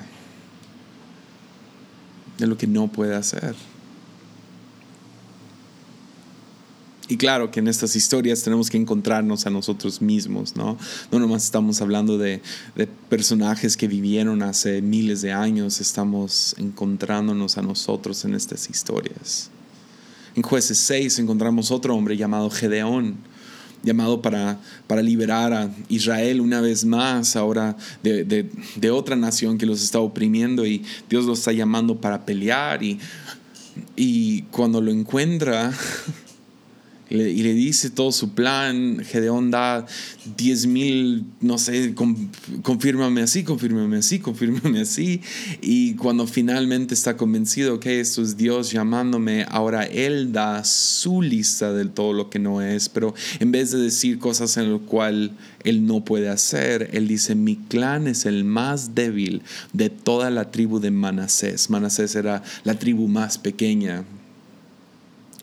de 2.36 2.46
lo 2.46 2.58
que 2.58 2.66
no 2.66 2.88
puede 2.88 3.14
hacer. 3.14 3.54
Y 7.06 7.18
claro 7.18 7.50
que 7.50 7.60
en 7.60 7.68
estas 7.68 7.96
historias 7.96 8.42
tenemos 8.42 8.70
que 8.70 8.78
encontrarnos 8.78 9.46
a 9.46 9.50
nosotros 9.50 10.00
mismos, 10.00 10.56
¿no? 10.56 10.78
No 11.12 11.18
nomás 11.18 11.44
estamos 11.44 11.82
hablando 11.82 12.16
de, 12.16 12.40
personajes 13.10 13.76
que 13.76 13.88
vivieron 13.88 14.42
hace 14.42 14.80
miles 14.80 15.20
de 15.20 15.32
años, 15.32 15.80
estamos 15.80 16.54
encontrándonos 16.58 17.58
a 17.58 17.62
nosotros 17.62 18.24
en 18.24 18.34
estas 18.34 18.70
historias. 18.70 19.50
En 20.34 20.42
jueces 20.42 20.78
6 20.78 21.18
encontramos 21.18 21.70
otro 21.70 21.94
hombre 21.94 22.16
llamado 22.16 22.48
Gedeón, 22.48 23.16
llamado 23.82 24.22
para, 24.22 24.58
para 24.86 25.02
liberar 25.02 25.52
a 25.52 25.70
Israel 25.90 26.40
una 26.40 26.62
vez 26.62 26.86
más, 26.86 27.36
ahora 27.36 27.76
de, 28.02 28.24
de, 28.24 28.90
otra 28.90 29.14
nación 29.14 29.58
que 29.58 29.66
los 29.66 29.82
está 29.82 30.00
oprimiendo 30.00 30.66
y 30.66 30.82
Dios 31.10 31.26
los 31.26 31.40
está 31.40 31.52
llamando 31.52 32.00
para 32.00 32.24
pelear 32.24 32.82
y, 32.82 32.98
y 33.94 34.42
cuando 34.44 34.80
lo 34.80 34.90
encuentra 34.90 35.70
y 37.10 37.42
le 37.42 37.52
dice 37.52 37.90
todo 37.90 38.12
su 38.12 38.30
plan. 38.30 39.02
Gedeón 39.04 39.50
da 39.50 39.86
10 40.36 40.66
mil, 40.66 41.24
no 41.40 41.58
sé, 41.58 41.94
confírmame 42.62 43.22
así, 43.22 43.44
confírmame 43.44 43.98
así, 43.98 44.18
confírmame 44.18 44.80
así. 44.80 45.20
Y 45.60 45.94
cuando 45.94 46.26
finalmente 46.26 46.94
está 46.94 47.16
convencido 47.16 47.78
que 47.78 48.00
esto 48.00 48.22
es 48.22 48.36
Dios 48.36 48.70
llamándome, 48.72 49.44
ahora 49.50 49.84
él 49.84 50.32
da 50.32 50.64
su 50.64 51.20
lista 51.20 51.72
de 51.72 51.84
todo 51.84 52.12
lo 52.12 52.30
que 52.30 52.38
no 52.38 52.62
es. 52.62 52.88
Pero 52.88 53.14
en 53.38 53.52
vez 53.52 53.70
de 53.70 53.78
decir 53.78 54.18
cosas 54.18 54.56
en 54.56 54.72
las 54.72 54.80
cuales 54.82 55.30
él 55.62 55.86
no 55.86 56.04
puede 56.04 56.28
hacer, 56.28 56.90
él 56.92 57.06
dice: 57.06 57.34
Mi 57.34 57.56
clan 57.56 58.06
es 58.06 58.24
el 58.24 58.44
más 58.44 58.94
débil 58.94 59.42
de 59.72 59.90
toda 59.90 60.30
la 60.30 60.50
tribu 60.50 60.80
de 60.80 60.90
Manasés. 60.90 61.68
Manasés 61.68 62.14
era 62.14 62.42
la 62.64 62.78
tribu 62.78 63.08
más 63.08 63.38
pequeña 63.38 64.04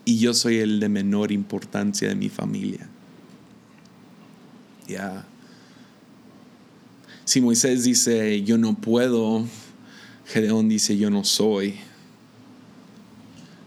y 0.06 0.18
yo 0.18 0.34
soy 0.34 0.58
el 0.58 0.80
de 0.80 0.90
menor 0.90 1.32
importancia 1.32 2.10
de 2.10 2.16
mi 2.16 2.30
familia. 2.30 2.88
Ya. 4.88 5.26
Si 7.26 7.40
Moisés 7.40 7.84
dice, 7.84 8.44
yo 8.44 8.58
no 8.58 8.76
puedo, 8.76 9.46
Gedeón 10.26 10.70
dice, 10.70 10.98
yo 10.98 11.10
no 11.10 11.24
soy. 11.24 11.76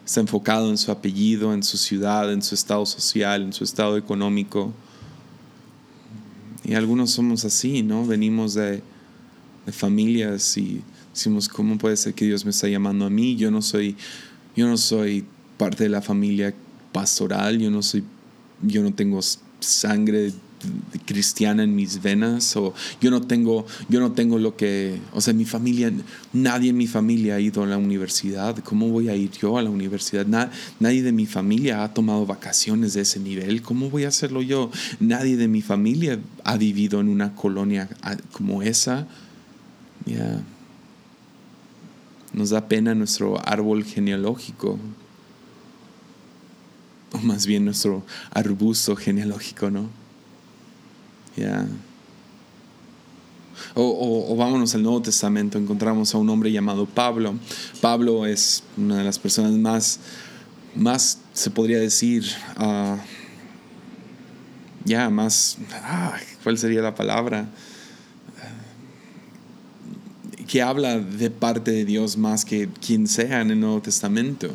Está 0.04 0.20
enfocado 0.20 0.68
en 0.68 0.76
su 0.76 0.90
apellido, 0.90 1.54
en 1.54 1.62
su 1.62 1.78
ciudad, 1.78 2.30
en 2.32 2.42
su 2.42 2.54
estado 2.54 2.84
social, 2.84 3.42
en 3.42 3.52
su 3.52 3.64
estado 3.64 3.96
económico. 3.96 4.74
Y 6.64 6.74
algunos 6.74 7.12
somos 7.12 7.44
así, 7.44 7.82
¿no? 7.82 8.06
Venimos 8.06 8.54
de, 8.54 8.82
de 9.64 9.72
familias 9.72 10.56
y 10.58 10.82
decimos, 11.12 11.48
¿cómo 11.48 11.78
puede 11.78 11.96
ser 11.96 12.12
que 12.12 12.26
Dios 12.26 12.44
me 12.44 12.50
está 12.50 12.68
llamando 12.68 13.06
a 13.06 13.10
mí? 13.10 13.36
Yo 13.36 13.50
no 13.50 13.62
soy, 13.62 13.96
yo 14.56 14.66
no 14.66 14.76
soy 14.76 15.24
parte 15.56 15.84
de 15.84 15.90
la 15.90 16.02
familia 16.02 16.54
pastoral, 16.92 17.58
yo 17.58 17.70
no 17.70 17.82
soy, 17.82 18.04
yo 18.62 18.82
no 18.82 18.92
tengo 18.92 19.20
sangre 19.60 20.32
cristiana 21.04 21.62
en 21.62 21.74
mis 21.74 22.00
venas 22.00 22.56
o 22.56 22.72
yo 22.98 23.10
no 23.10 23.20
tengo 23.20 23.66
yo 23.90 24.00
no 24.00 24.12
tengo 24.12 24.38
lo 24.38 24.56
que 24.56 24.98
o 25.12 25.20
sea 25.20 25.34
mi 25.34 25.44
familia 25.44 25.92
nadie 26.32 26.70
en 26.70 26.76
mi 26.78 26.86
familia 26.86 27.34
ha 27.34 27.40
ido 27.40 27.62
a 27.62 27.66
la 27.66 27.76
universidad 27.76 28.56
cómo 28.60 28.88
voy 28.88 29.10
a 29.10 29.14
ir 29.14 29.30
yo 29.32 29.58
a 29.58 29.62
la 29.62 29.68
universidad 29.68 30.26
nadie 30.80 31.02
de 31.02 31.12
mi 31.12 31.26
familia 31.26 31.84
ha 31.84 31.92
tomado 31.92 32.24
vacaciones 32.24 32.94
de 32.94 33.02
ese 33.02 33.20
nivel 33.20 33.60
cómo 33.60 33.90
voy 33.90 34.04
a 34.04 34.08
hacerlo 34.08 34.40
yo 34.40 34.70
nadie 35.00 35.36
de 35.36 35.48
mi 35.48 35.60
familia 35.60 36.18
ha 36.44 36.56
vivido 36.56 37.00
en 37.00 37.08
una 37.08 37.34
colonia 37.34 37.88
ah, 38.02 38.16
como 38.32 38.62
esa. 38.62 39.06
Ya. 40.06 40.42
Nos 42.32 42.50
da 42.50 42.68
pena 42.68 42.94
nuestro 42.94 43.40
árbol 43.48 43.84
genealógico 43.84 44.78
más 47.24 47.46
bien 47.46 47.64
nuestro 47.64 48.04
arbusto 48.30 48.96
genealógico, 48.96 49.70
¿no? 49.70 49.88
Ya. 51.36 51.66
O, 53.74 54.34
vámonos 54.36 54.74
al 54.74 54.82
Nuevo 54.82 55.02
Testamento, 55.02 55.58
encontramos 55.58 56.14
a 56.14 56.18
un 56.18 56.28
hombre 56.28 56.52
llamado 56.52 56.86
Pablo. 56.86 57.34
Pablo 57.80 58.26
es 58.26 58.62
una 58.76 58.98
de 58.98 59.04
las 59.04 59.18
personas 59.18 59.52
más, 59.52 60.00
más 60.74 61.18
se 61.32 61.50
podría 61.50 61.78
decir, 61.78 62.24
ah, 62.56 62.98
ya, 64.84 65.10
más, 65.10 65.58
ah, 65.72 66.16
¿cuál 66.42 66.58
sería 66.58 66.82
la 66.82 66.94
palabra? 66.94 67.48
Que 70.46 70.62
habla 70.62 70.98
de 70.98 71.30
parte 71.30 71.70
de 71.70 71.84
Dios 71.84 72.16
más 72.16 72.44
que 72.44 72.68
quien 72.68 73.08
sea 73.08 73.40
en 73.40 73.50
el 73.50 73.60
Nuevo 73.60 73.80
Testamento. 73.80 74.50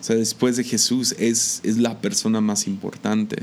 O 0.00 0.02
sea, 0.02 0.16
después 0.16 0.56
de 0.56 0.64
Jesús 0.64 1.14
es, 1.18 1.60
es 1.62 1.76
la 1.76 2.00
persona 2.00 2.40
más 2.40 2.66
importante. 2.66 3.42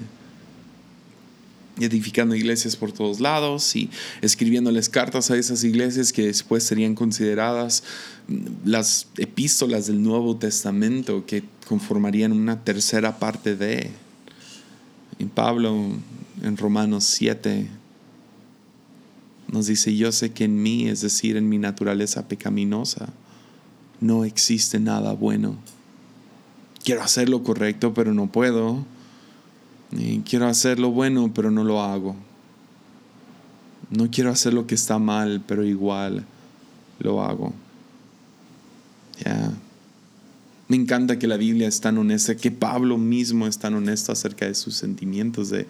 Edificando 1.80 2.34
iglesias 2.34 2.76
por 2.76 2.92
todos 2.92 3.20
lados 3.20 3.76
y 3.76 3.92
escribiéndoles 4.22 4.90
cartas 4.90 5.30
a 5.30 5.38
esas 5.38 5.64
iglesias 5.64 6.12
que 6.12 6.26
después 6.26 6.64
serían 6.64 6.96
consideradas 6.96 7.84
las 8.66 9.08
epístolas 9.18 9.86
del 9.86 10.02
Nuevo 10.02 10.38
Testamento 10.38 11.28
que 11.28 11.44
conformarían 11.68 12.32
una 12.32 12.64
tercera 12.64 13.20
parte 13.20 13.56
de. 13.56 13.92
Y 15.20 15.26
Pablo 15.26 15.76
en 16.42 16.58
Romanos 16.58 17.04
7 17.04 17.68
nos 19.52 19.68
dice, 19.68 19.96
yo 19.96 20.12
sé 20.12 20.32
que 20.32 20.46
en 20.46 20.62
mí, 20.64 20.88
es 20.88 21.02
decir, 21.02 21.38
en 21.38 21.48
mi 21.48 21.60
naturaleza 21.60 22.28
pecaminosa, 22.28 23.10
no 24.02 24.26
existe 24.26 24.80
nada 24.80 25.14
bueno 25.14 25.58
quiero 26.88 27.04
hacer 27.04 27.28
lo 27.28 27.44
correcto, 27.44 27.94
pero 27.94 28.14
no 28.14 28.28
puedo. 28.28 28.86
Quiero 30.24 30.48
hacer 30.48 30.80
lo 30.80 30.90
bueno, 30.90 31.34
pero 31.36 31.52
no 31.52 31.66
lo 31.66 31.82
hago. 31.82 32.16
No 33.90 34.10
quiero 34.10 34.30
hacer 34.30 34.54
lo 34.54 34.68
que 34.68 34.76
está 34.76 34.98
mal, 34.98 35.44
pero 35.46 35.66
igual 35.66 36.24
lo 37.00 37.22
hago. 37.22 37.54
Ya. 39.22 39.52
Me 40.70 40.78
encanta 40.78 41.20
que 41.20 41.28
la 41.28 41.36
Biblia 41.36 41.68
es 41.68 41.82
tan 41.82 41.98
honesta, 41.98 42.38
que 42.38 42.52
Pablo 42.52 42.98
mismo 42.98 43.48
es 43.48 43.58
tan 43.58 43.74
honesto 43.74 44.14
acerca 44.14 44.46
de 44.46 44.56
sus 44.56 44.76
sentimientos 44.76 45.50
de, 45.50 45.68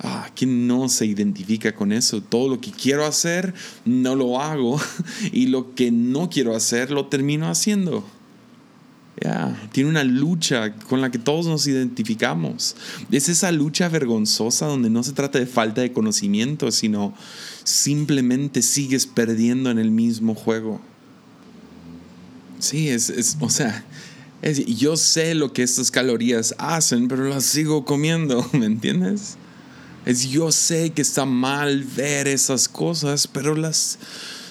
ah, 0.00 0.30
¿quién 0.34 0.66
no 0.66 0.88
se 0.88 1.06
identifica 1.06 1.76
con 1.76 1.92
eso? 1.92 2.22
Todo 2.22 2.48
lo 2.48 2.60
que 2.60 2.72
quiero 2.72 3.06
hacer, 3.06 3.54
no 3.84 4.16
lo 4.16 4.40
hago. 4.40 4.80
Y 5.32 5.46
lo 5.46 5.76
que 5.76 5.92
no 5.92 6.28
quiero 6.28 6.56
hacer, 6.56 6.90
lo 6.90 7.06
termino 7.06 7.48
haciendo 7.48 8.04
tiene 9.72 9.90
una 9.90 10.04
lucha 10.04 10.74
con 10.74 11.00
la 11.00 11.10
que 11.10 11.18
todos 11.18 11.46
nos 11.46 11.66
identificamos. 11.66 12.74
Es 13.10 13.28
esa 13.28 13.52
lucha 13.52 13.88
vergonzosa 13.88 14.66
donde 14.66 14.88
no 14.88 15.02
se 15.02 15.12
trata 15.12 15.38
de 15.38 15.46
falta 15.46 15.82
de 15.82 15.92
conocimiento, 15.92 16.72
sino 16.72 17.14
simplemente 17.64 18.62
sigues 18.62 19.06
perdiendo 19.06 19.70
en 19.70 19.78
el 19.78 19.90
mismo 19.90 20.34
juego. 20.34 20.80
Sí, 22.58 22.88
es, 22.88 23.36
o 23.40 23.50
sea, 23.50 23.84
yo 24.66 24.96
sé 24.96 25.34
lo 25.34 25.52
que 25.52 25.62
estas 25.62 25.90
calorías 25.90 26.54
hacen, 26.58 27.08
pero 27.08 27.28
las 27.28 27.44
sigo 27.44 27.84
comiendo, 27.84 28.48
¿me 28.52 28.66
entiendes? 28.66 29.36
Es 30.06 30.30
yo 30.30 30.50
sé 30.50 30.90
que 30.90 31.02
está 31.02 31.26
mal 31.26 31.84
ver 31.84 32.26
esas 32.26 32.68
cosas, 32.68 33.26
pero 33.26 33.54
las, 33.54 33.98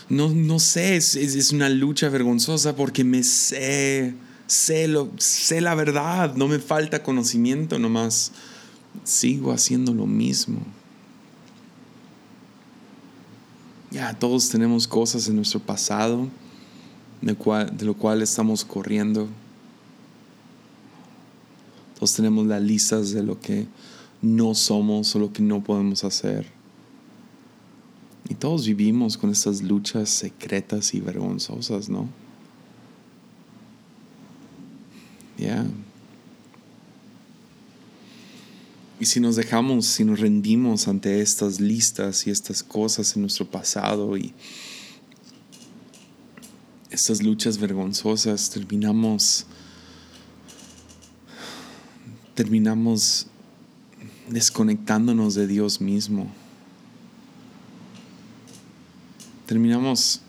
no, 0.09 0.29
no 0.29 0.59
sé, 0.59 0.95
es, 0.95 1.15
es 1.15 1.51
una 1.51 1.69
lucha 1.69 2.09
vergonzosa 2.09 2.75
porque 2.75 3.03
me 3.03 3.23
sé 3.23 4.13
sé, 4.49 4.87
lo, 4.87 5.11
sé 5.17 5.61
la 5.61 5.75
verdad, 5.75 6.35
no 6.35 6.47
me 6.47 6.59
falta 6.59 7.03
conocimiento, 7.03 7.77
nomás 7.77 8.31
sigo 9.03 9.51
haciendo 9.51 9.93
lo 9.93 10.07
mismo. 10.07 10.59
Ya, 13.91 14.17
todos 14.17 14.49
tenemos 14.49 14.87
cosas 14.87 15.27
en 15.27 15.35
nuestro 15.35 15.59
pasado 15.59 16.27
de, 17.21 17.35
de 17.71 17.85
lo 17.85 17.93
cual 17.95 18.21
estamos 18.21 18.65
corriendo. 18.65 19.27
Todos 21.95 22.13
tenemos 22.13 22.47
las 22.47 22.61
listas 22.61 23.11
de 23.11 23.23
lo 23.23 23.39
que 23.39 23.67
no 24.21 24.55
somos 24.55 25.15
o 25.15 25.19
lo 25.19 25.31
que 25.31 25.43
no 25.43 25.63
podemos 25.63 26.03
hacer. 26.03 26.47
Y 28.27 28.35
todos 28.35 28.65
vivimos 28.65 29.17
con 29.17 29.29
estas 29.31 29.61
luchas 29.61 30.09
secretas 30.09 30.93
y 30.93 31.01
vergonzosas, 31.01 31.89
¿no? 31.89 32.07
Y 38.99 39.05
si 39.05 39.19
nos 39.19 39.37
dejamos, 39.37 39.85
si 39.85 40.03
nos 40.03 40.19
rendimos 40.19 40.87
ante 40.87 41.21
estas 41.21 41.59
listas 41.59 42.27
y 42.27 42.31
estas 42.31 42.63
cosas 42.63 43.15
en 43.15 43.21
nuestro 43.21 43.49
pasado 43.49 44.17
y 44.17 44.33
estas 46.91 47.23
luchas 47.23 47.57
vergonzosas, 47.57 48.49
terminamos 48.49 49.45
terminamos 52.35 53.27
desconectándonos 54.29 55.35
de 55.35 55.47
Dios 55.47 55.81
mismo. 55.81 56.31
Terminamos 59.45 60.21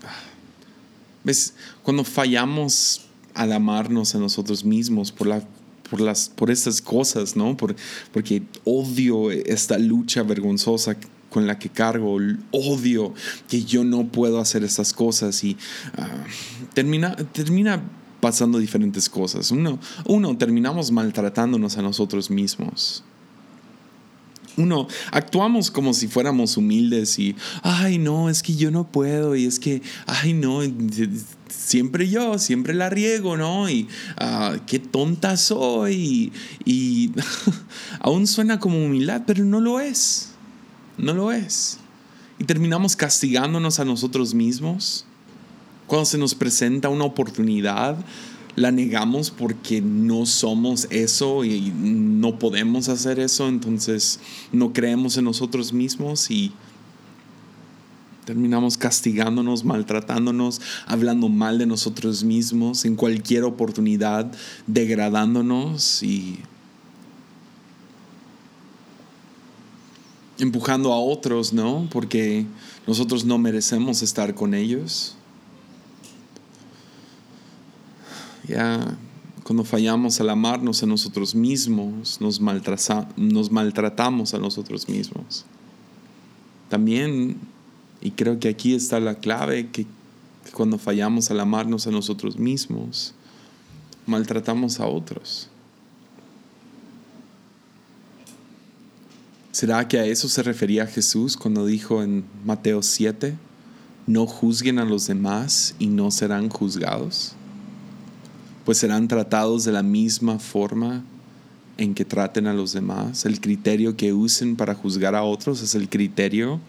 ¿Ves? 1.22 1.54
Cuando 1.82 2.04
fallamos 2.04 3.02
al 3.34 3.52
amarnos 3.52 4.14
a 4.14 4.18
nosotros 4.18 4.64
mismos 4.64 5.12
por, 5.12 5.26
la, 5.26 5.42
por, 5.88 6.00
las, 6.00 6.28
por 6.28 6.50
estas 6.50 6.80
cosas, 6.80 7.36
¿no? 7.36 7.56
Por, 7.56 7.76
porque 8.12 8.42
odio 8.64 9.30
esta 9.30 9.78
lucha 9.78 10.22
vergonzosa 10.22 10.96
con 11.30 11.46
la 11.46 11.58
que 11.58 11.68
cargo, 11.68 12.18
odio 12.50 13.14
que 13.48 13.64
yo 13.64 13.84
no 13.84 14.08
puedo 14.08 14.40
hacer 14.40 14.64
estas 14.64 14.92
cosas 14.92 15.42
y 15.44 15.56
ah, 15.96 16.24
termina, 16.74 17.16
termina 17.16 17.82
pasando 18.20 18.58
diferentes 18.58 19.08
cosas. 19.08 19.50
Uno, 19.50 19.78
uno, 20.06 20.36
terminamos 20.36 20.90
maltratándonos 20.90 21.78
a 21.78 21.82
nosotros 21.82 22.30
mismos. 22.30 23.04
Uno, 24.60 24.88
actuamos 25.10 25.70
como 25.70 25.94
si 25.94 26.08
fuéramos 26.08 26.56
humildes 26.56 27.18
y, 27.18 27.34
ay, 27.62 27.98
no, 27.98 28.28
es 28.28 28.42
que 28.42 28.54
yo 28.54 28.70
no 28.70 28.90
puedo 28.90 29.34
y 29.36 29.46
es 29.46 29.58
que, 29.58 29.82
ay, 30.06 30.32
no, 30.32 30.60
siempre 31.48 32.08
yo, 32.08 32.38
siempre 32.38 32.74
la 32.74 32.90
riego, 32.90 33.36
¿no? 33.36 33.68
Y 33.70 33.88
ah, 34.18 34.56
qué 34.66 34.78
tonta 34.78 35.36
soy. 35.36 36.32
Y, 36.64 37.12
aún 38.00 38.26
suena 38.26 38.58
como 38.58 38.84
humildad, 38.84 39.22
pero 39.26 39.44
no 39.44 39.60
lo 39.60 39.80
es. 39.80 40.30
No 40.98 41.14
lo 41.14 41.32
es. 41.32 41.78
Y 42.38 42.44
terminamos 42.44 42.96
castigándonos 42.96 43.80
a 43.80 43.84
nosotros 43.84 44.34
mismos. 44.34 45.06
Cuando 45.86 46.06
se 46.06 46.18
nos 46.18 46.34
presenta 46.34 46.88
una 46.88 47.04
oportunidad, 47.04 47.96
la 48.60 48.70
negamos 48.70 49.30
porque 49.30 49.80
no 49.80 50.26
somos 50.26 50.86
eso 50.90 51.44
y 51.44 51.72
no 51.74 52.38
podemos 52.38 52.88
hacer 52.88 53.18
eso, 53.18 53.48
entonces 53.48 54.20
no 54.52 54.72
creemos 54.72 55.16
en 55.16 55.24
nosotros 55.24 55.72
mismos 55.72 56.30
y 56.30 56.52
Terminamos 58.24 58.76
castigándonos, 58.76 59.64
maltratándonos, 59.64 60.60
hablando 60.86 61.28
mal 61.28 61.58
de 61.58 61.66
nosotros 61.66 62.22
mismos 62.22 62.84
en 62.84 62.94
cualquier 62.94 63.42
oportunidad, 63.42 64.30
degradándonos 64.68 66.02
y 66.04 66.38
empujando 70.38 70.92
a 70.92 71.00
otros, 71.00 71.52
¿no? 71.52 71.88
Porque 71.90 72.46
nosotros 72.86 73.24
no 73.24 73.38
merecemos 73.38 74.00
estar 74.02 74.34
con 74.34 74.54
ellos. 74.54 75.16
Ya 78.46 78.96
cuando 79.44 79.64
fallamos 79.64 80.20
al 80.20 80.30
amarnos 80.30 80.82
a 80.82 80.86
nosotros 80.86 81.34
mismos, 81.34 82.20
nos, 82.20 82.40
nos 83.16 83.50
maltratamos 83.50 84.34
a 84.34 84.38
nosotros 84.38 84.88
mismos. 84.88 85.44
También 86.68 87.38
y 88.00 88.12
creo 88.12 88.38
que 88.40 88.48
aquí 88.48 88.74
está 88.74 88.98
la 88.98 89.16
clave, 89.16 89.70
que, 89.70 89.86
cuando 90.54 90.78
fallamos 90.78 91.30
al 91.30 91.40
amarnos 91.40 91.86
a 91.86 91.90
nosotros 91.90 92.38
mismos, 92.38 93.14
maltratamos 94.06 94.80
a 94.80 94.86
otros. 94.86 95.48
¿Será 99.52 99.86
que 99.86 99.98
a 99.98 100.06
eso 100.06 100.28
se 100.28 100.42
refería 100.42 100.86
Jesús 100.86 101.36
cuando 101.36 101.66
dijo 101.66 102.02
en 102.02 102.24
Mateo 102.44 102.82
7, 102.82 103.36
no 104.06 104.26
juzguen 104.26 104.78
a 104.78 104.84
los 104.84 105.06
demás 105.06 105.74
y 105.78 105.88
no 105.88 106.10
serán 106.10 106.48
juzgados? 106.48 107.34
Pues 108.70 108.78
serán 108.78 109.08
tratados 109.08 109.64
de 109.64 109.72
la 109.72 109.82
misma 109.82 110.38
forma 110.38 111.02
en 111.76 111.92
que 111.92 112.04
traten 112.04 112.46
a 112.46 112.54
los 112.54 112.72
demás. 112.72 113.26
El 113.26 113.40
criterio 113.40 113.96
que 113.96 114.12
usen 114.12 114.54
para 114.54 114.76
juzgar 114.76 115.16
a 115.16 115.24
otros 115.24 115.60
es 115.60 115.74
el 115.74 115.88
criterio 115.88 116.60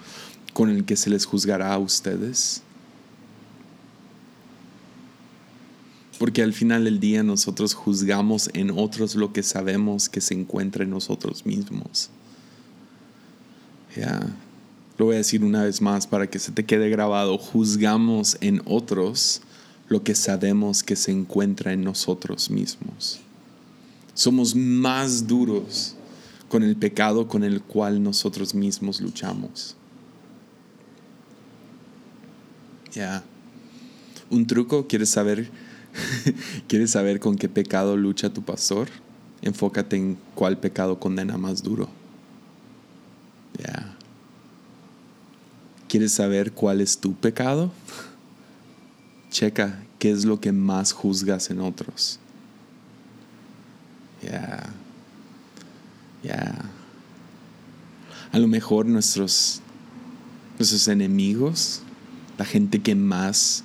con 0.52 0.72
el 0.72 0.84
que 0.84 0.96
se 0.96 1.12
les 1.12 1.28
juzgará 1.28 1.72
a 1.72 1.78
ustedes. 1.78 2.64
Porque 6.18 6.42
al 6.42 6.54
final 6.54 6.86
del 6.86 7.00
día 7.00 7.22
nosotros 7.22 7.76
juzgamos 7.76 8.50
en 8.56 8.72
otros 8.72 9.14
lo 9.14 9.32
que 9.32 9.44
sabemos 9.44 10.10
que 10.10 10.22
se 10.22 10.34
encuentra 10.34 10.84
en 10.84 10.90
nosotros 10.90 11.46
mismos. 11.46 12.10
Ya, 13.96 14.22
lo 14.98 15.06
voy 15.06 15.14
a 15.14 15.18
decir 15.20 15.44
una 15.44 15.66
vez 15.66 15.84
más 15.84 16.08
para 16.08 16.26
que 16.26 16.40
se 16.40 16.52
te 16.52 16.66
quede 16.66 16.90
grabado. 16.90 17.38
Juzgamos 17.38 18.40
en 18.42 18.64
otros 18.66 19.44
lo 19.92 20.04
que 20.04 20.16
sabemos 20.16 20.84
que 20.84 20.96
se 20.96 21.12
encuentra 21.12 21.74
en 21.74 21.84
nosotros 21.84 22.50
mismos. 22.50 23.20
Somos 24.14 24.56
más 24.56 25.28
duros 25.28 25.96
con 26.48 26.64
el 26.64 26.78
pecado 26.78 27.28
con 27.28 27.44
el 27.44 27.62
cual 27.62 28.02
nosotros 28.02 28.56
mismos 28.56 29.02
luchamos. 29.02 29.76
Ya. 32.94 33.22
Un 34.30 34.48
truco, 34.48 34.88
¿quieres 34.88 35.10
saber? 35.10 35.52
¿Quieres 36.70 36.92
saber 36.92 37.20
con 37.20 37.36
qué 37.36 37.50
pecado 37.50 37.98
lucha 37.98 38.30
tu 38.30 38.44
pastor? 38.44 38.88
Enfócate 39.42 39.98
en 39.98 40.18
cuál 40.36 40.58
pecado 40.58 41.02
condena 41.02 41.38
más 41.38 41.64
duro. 41.64 41.90
Ya. 43.60 43.94
¿Quieres 45.90 46.14
saber 46.14 46.54
cuál 46.54 46.80
es 46.80 46.98
tu 46.98 47.14
pecado? 47.14 47.74
Checa 49.32 49.80
qué 49.98 50.12
es 50.12 50.26
lo 50.26 50.40
que 50.40 50.52
más 50.52 50.92
juzgas 50.92 51.50
en 51.50 51.60
otros. 51.60 52.20
Ya. 54.22 54.70
Ya. 56.24 56.66
A 58.32 58.40
lo 58.40 58.48
mejor 58.48 58.86
nuestros, 58.86 59.62
nuestros 60.60 60.88
enemigos, 60.88 61.82
la 62.38 62.46
gente 62.46 62.82
que 62.82 62.94
más, 62.94 63.64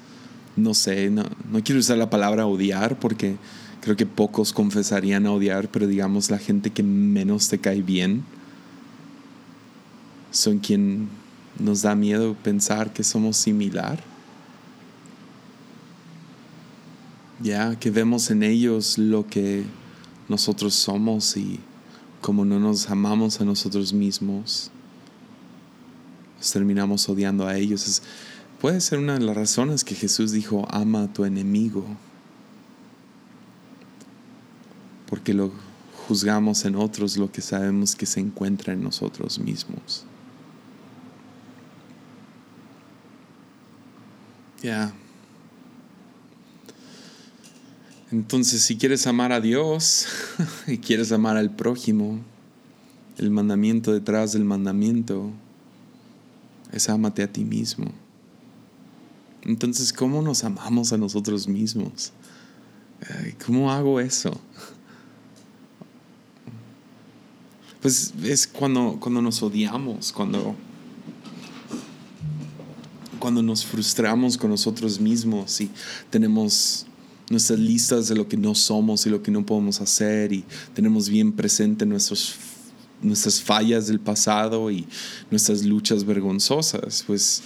no 0.56 0.72
sé, 0.72 1.10
no, 1.10 1.24
no 1.52 1.62
quiero 1.62 1.80
usar 1.80 1.98
la 1.98 2.10
palabra 2.10 2.46
odiar 2.46 2.98
porque 2.98 3.36
creo 3.80 3.96
que 3.96 4.06
pocos 4.06 4.52
confesarían 4.52 5.26
a 5.26 5.32
odiar, 5.32 5.68
pero 5.68 5.86
digamos 5.86 6.30
la 6.30 6.38
gente 6.38 6.70
que 6.70 6.82
menos 6.82 7.48
te 7.48 7.58
cae 7.58 7.82
bien, 7.82 8.24
son 10.30 10.58
quien 10.58 11.08
nos 11.58 11.82
da 11.82 11.94
miedo 11.94 12.34
pensar 12.34 12.92
que 12.92 13.04
somos 13.04 13.36
similar. 13.36 14.02
Ya 17.40 17.76
que 17.78 17.90
vemos 17.90 18.30
en 18.30 18.42
ellos 18.42 18.96
lo 18.98 19.26
que 19.26 19.64
nosotros 20.28 20.74
somos 20.74 21.36
y 21.36 21.60
como 22.20 22.44
no 22.44 22.58
nos 22.58 22.90
amamos 22.90 23.40
a 23.40 23.44
nosotros 23.44 23.92
mismos, 23.92 24.70
nos 26.38 26.50
terminamos 26.50 27.08
odiando 27.08 27.46
a 27.46 27.56
ellos. 27.56 28.02
puede 28.60 28.80
ser 28.80 28.98
una 28.98 29.14
de 29.14 29.20
las 29.20 29.36
razones 29.36 29.84
que 29.84 29.94
Jesús 29.94 30.32
dijo, 30.32 30.66
ama 30.70 31.04
a 31.04 31.12
tu 31.12 31.24
enemigo, 31.24 31.84
porque 35.08 35.34
lo 35.34 35.52
juzgamos 36.08 36.64
en 36.64 36.76
otros 36.76 37.16
lo 37.16 37.30
que 37.30 37.42
sabemos 37.42 37.94
que 37.94 38.06
se 38.06 38.20
encuentra 38.20 38.72
en 38.72 38.82
nosotros 38.82 39.38
mismos. 39.38 40.04
Ya. 44.62 44.92
Entonces, 48.16 48.62
si 48.62 48.78
quieres 48.78 49.06
amar 49.06 49.30
a 49.30 49.42
Dios 49.42 50.06
y 50.66 50.78
quieres 50.78 51.12
amar 51.12 51.36
al 51.36 51.54
prójimo, 51.54 52.18
el 53.18 53.30
mandamiento 53.30 53.92
detrás 53.92 54.32
del 54.32 54.42
mandamiento 54.42 55.30
es 56.72 56.88
amate 56.88 57.22
a 57.22 57.30
ti 57.30 57.44
mismo. 57.44 57.92
Entonces, 59.42 59.92
¿cómo 59.92 60.22
nos 60.22 60.44
amamos 60.44 60.94
a 60.94 60.96
nosotros 60.96 61.46
mismos? 61.46 62.12
¿Cómo 63.44 63.70
hago 63.70 64.00
eso? 64.00 64.40
Pues 67.82 68.14
es 68.24 68.46
cuando, 68.46 68.96
cuando 68.98 69.20
nos 69.20 69.42
odiamos, 69.42 70.10
cuando, 70.10 70.54
cuando 73.18 73.42
nos 73.42 73.66
frustramos 73.66 74.38
con 74.38 74.48
nosotros 74.48 74.98
mismos 74.98 75.60
y 75.60 75.70
tenemos 76.08 76.86
nuestras 77.30 77.58
listas 77.58 78.08
de 78.08 78.14
lo 78.14 78.28
que 78.28 78.36
no 78.36 78.54
somos 78.54 79.06
y 79.06 79.10
lo 79.10 79.22
que 79.22 79.30
no 79.30 79.44
podemos 79.44 79.80
hacer 79.80 80.32
y 80.32 80.44
tenemos 80.74 81.08
bien 81.08 81.32
presente 81.32 81.84
nuestras 81.86 83.42
fallas 83.42 83.88
del 83.88 84.00
pasado 84.00 84.70
y 84.70 84.86
nuestras 85.30 85.64
luchas 85.64 86.04
vergonzosas, 86.04 87.04
pues 87.06 87.42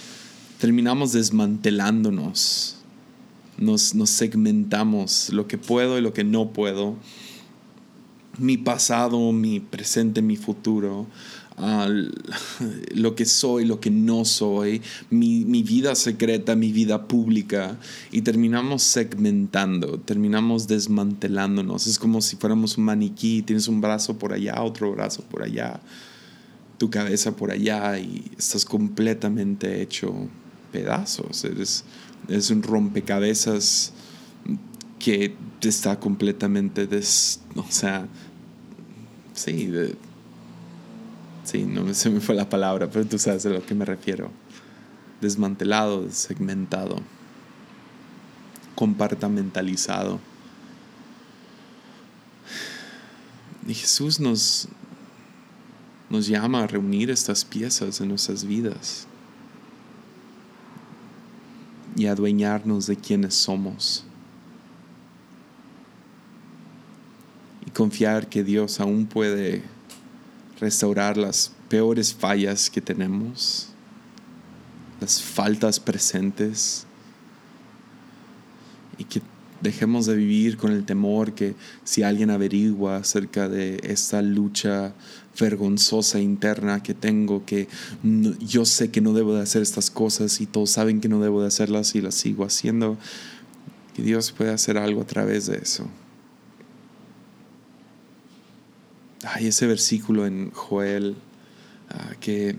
terminamos 0.59 1.13
desmantelándonos, 1.13 2.75
nos, 3.57 3.95
nos 3.95 4.09
segmentamos 4.09 5.29
lo 5.29 5.47
que 5.47 5.57
puedo 5.57 5.97
y 5.97 6.01
lo 6.01 6.13
que 6.13 6.23
no 6.23 6.51
puedo, 6.51 6.95
mi 8.37 8.57
pasado, 8.57 9.31
mi 9.31 9.59
presente, 9.59 10.21
mi 10.21 10.37
futuro, 10.37 11.07
lo 12.95 13.15
que 13.15 13.25
soy, 13.25 13.65
lo 13.65 13.79
que 13.79 13.91
no 13.91 14.25
soy, 14.25 14.81
mi, 15.09 15.45
mi, 15.45 15.63
vida 15.63 15.95
secreta, 15.95 16.55
mi 16.55 16.71
vida 16.71 17.07
pública, 17.07 17.77
y 18.11 18.21
terminamos 18.21 18.83
segmentando, 18.83 19.99
terminamos 19.99 20.67
desmantelándonos. 20.67 21.87
Es 21.87 21.99
como 21.99 22.21
si 22.21 22.35
fuéramos 22.37 22.77
un 22.77 22.85
maniquí, 22.85 23.41
tienes 23.41 23.67
un 23.67 23.81
brazo 23.81 24.17
por 24.17 24.33
allá, 24.33 24.61
otro 24.61 24.91
brazo 24.91 25.23
por 25.23 25.43
allá, 25.43 25.81
tu 26.77 26.89
cabeza 26.89 27.35
por 27.35 27.51
allá, 27.51 27.99
y 27.99 28.31
estás 28.37 28.65
completamente 28.65 29.81
hecho 29.81 30.13
pedazos. 30.71 31.43
Eres, 31.43 31.83
eres 32.27 32.49
un 32.49 32.63
rompecabezas 32.63 33.93
que 34.99 35.35
está 35.61 35.99
completamente 35.99 36.87
des, 36.87 37.41
o 37.55 37.65
sea, 37.69 38.07
sí, 39.33 39.65
de, 39.67 39.95
Sí, 41.51 41.65
no 41.65 41.93
se 41.93 42.09
me 42.09 42.21
fue 42.21 42.33
la 42.33 42.49
palabra, 42.49 42.89
pero 42.89 43.05
tú 43.05 43.19
sabes 43.19 43.45
a 43.45 43.49
lo 43.49 43.65
que 43.65 43.75
me 43.75 43.83
refiero. 43.83 44.31
Desmantelado, 45.19 46.09
segmentado, 46.09 47.01
compartamentalizado. 48.73 50.19
Y 53.67 53.73
Jesús 53.73 54.19
nos, 54.19 54.69
nos 56.09 56.25
llama 56.25 56.63
a 56.63 56.67
reunir 56.67 57.11
estas 57.11 57.43
piezas 57.43 57.99
en 57.99 58.07
nuestras 58.07 58.45
vidas 58.45 59.05
y 61.97 62.07
adueñarnos 62.07 62.87
de 62.87 62.95
quienes 62.95 63.35
somos. 63.35 64.05
Y 67.67 67.71
confiar 67.71 68.27
que 68.27 68.43
Dios 68.43 68.79
aún 68.79 69.05
puede 69.05 69.63
restaurar 70.61 71.17
las 71.17 71.51
peores 71.67 72.13
fallas 72.13 72.69
que 72.69 72.79
tenemos, 72.79 73.69
las 75.01 75.21
faltas 75.21 75.79
presentes 75.79 76.85
y 78.97 79.03
que 79.05 79.21
dejemos 79.61 80.05
de 80.05 80.15
vivir 80.15 80.57
con 80.57 80.71
el 80.71 80.85
temor 80.85 81.33
que 81.33 81.55
si 81.83 82.03
alguien 82.03 82.29
averigua 82.29 82.97
acerca 82.97 83.49
de 83.49 83.79
esta 83.83 84.21
lucha 84.21 84.93
vergonzosa 85.39 86.19
interna 86.19 86.83
que 86.83 86.93
tengo, 86.93 87.45
que 87.45 87.67
yo 88.39 88.65
sé 88.65 88.91
que 88.91 89.01
no 89.01 89.13
debo 89.13 89.33
de 89.33 89.41
hacer 89.41 89.63
estas 89.63 89.89
cosas 89.89 90.41
y 90.41 90.45
todos 90.45 90.69
saben 90.69 91.01
que 91.01 91.09
no 91.09 91.21
debo 91.21 91.41
de 91.41 91.47
hacerlas 91.47 91.95
y 91.95 92.01
las 92.01 92.15
sigo 92.15 92.45
haciendo, 92.45 92.97
que 93.95 94.03
Dios 94.03 94.31
pueda 94.31 94.53
hacer 94.53 94.77
algo 94.77 95.01
a 95.01 95.07
través 95.07 95.47
de 95.47 95.57
eso. 95.57 95.87
Hay 99.23 99.47
ese 99.47 99.67
versículo 99.67 100.25
en 100.25 100.51
Joel 100.51 101.15
ah, 101.89 102.13
que 102.19 102.55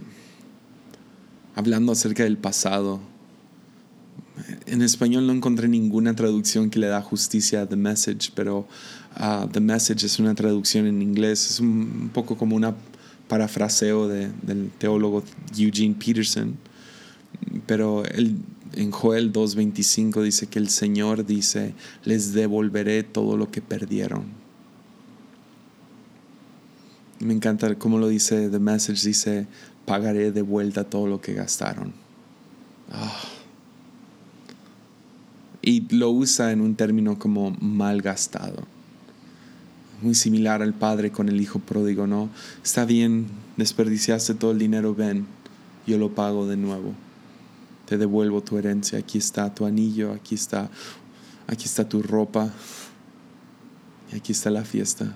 hablando 1.54 1.92
acerca 1.92 2.24
del 2.24 2.38
pasado, 2.38 3.00
en 4.66 4.82
español 4.82 5.26
no 5.26 5.32
encontré 5.32 5.68
ninguna 5.68 6.14
traducción 6.14 6.70
que 6.70 6.78
le 6.78 6.86
da 6.86 7.02
justicia 7.02 7.62
a 7.62 7.68
The 7.68 7.76
Message, 7.76 8.32
pero 8.34 8.66
ah, 9.14 9.46
The 9.50 9.60
Message 9.60 10.06
es 10.06 10.18
una 10.18 10.34
traducción 10.34 10.86
en 10.86 11.02
inglés, 11.02 11.50
es 11.50 11.60
un, 11.60 12.10
poco 12.12 12.36
como 12.36 12.56
una 12.56 12.74
parafraseo 13.28 14.08
del 14.08 14.70
teólogo 14.78 15.24
Eugene 15.56 15.94
Peterson, 15.94 16.56
pero 17.66 18.02
en 18.06 18.90
Joel 18.90 19.32
2.25 19.32 20.22
dice 20.22 20.46
que 20.48 20.58
el 20.58 20.68
Señor 20.68 21.24
dice, 21.24 21.74
les 22.04 22.34
devolveré 22.34 23.02
todo 23.02 23.36
lo 23.36 23.50
que 23.50 23.62
perdieron 23.62 24.41
Me 27.22 27.32
encanta 27.32 27.76
cómo 27.76 27.98
lo 27.98 28.08
dice 28.08 28.48
The 28.48 28.58
Message, 28.58 29.06
dice, 29.06 29.46
pagaré 29.86 30.32
de 30.32 30.42
vuelta 30.42 30.82
todo 30.82 31.06
lo 31.06 31.20
que 31.20 31.34
gastaron. 31.34 31.92
Ah. 32.90 33.16
Y 35.62 35.94
lo 35.94 36.10
usa 36.10 36.50
en 36.50 36.60
un 36.60 36.74
término 36.74 37.20
como 37.20 37.52
mal 37.60 38.02
gastado. 38.02 38.64
Muy 40.00 40.16
similar 40.16 40.62
al 40.62 40.74
padre 40.74 41.12
con 41.12 41.28
el 41.28 41.40
hijo 41.40 41.60
pródigo, 41.60 42.08
¿no? 42.08 42.28
Está 42.64 42.84
bien, 42.84 43.26
desperdiciaste 43.56 44.34
todo 44.34 44.50
el 44.50 44.58
dinero, 44.58 44.92
ven, 44.92 45.26
yo 45.86 45.98
lo 45.98 46.12
pago 46.16 46.48
de 46.48 46.56
nuevo. 46.56 46.92
Te 47.86 47.98
devuelvo 47.98 48.42
tu 48.42 48.58
herencia, 48.58 48.98
aquí 48.98 49.18
está 49.18 49.54
tu 49.54 49.64
anillo, 49.64 50.12
aquí 50.12 50.34
está, 50.34 50.68
aquí 51.46 51.66
está 51.66 51.88
tu 51.88 52.02
ropa, 52.02 52.50
y 54.12 54.16
aquí 54.16 54.32
está 54.32 54.50
la 54.50 54.64
fiesta. 54.64 55.14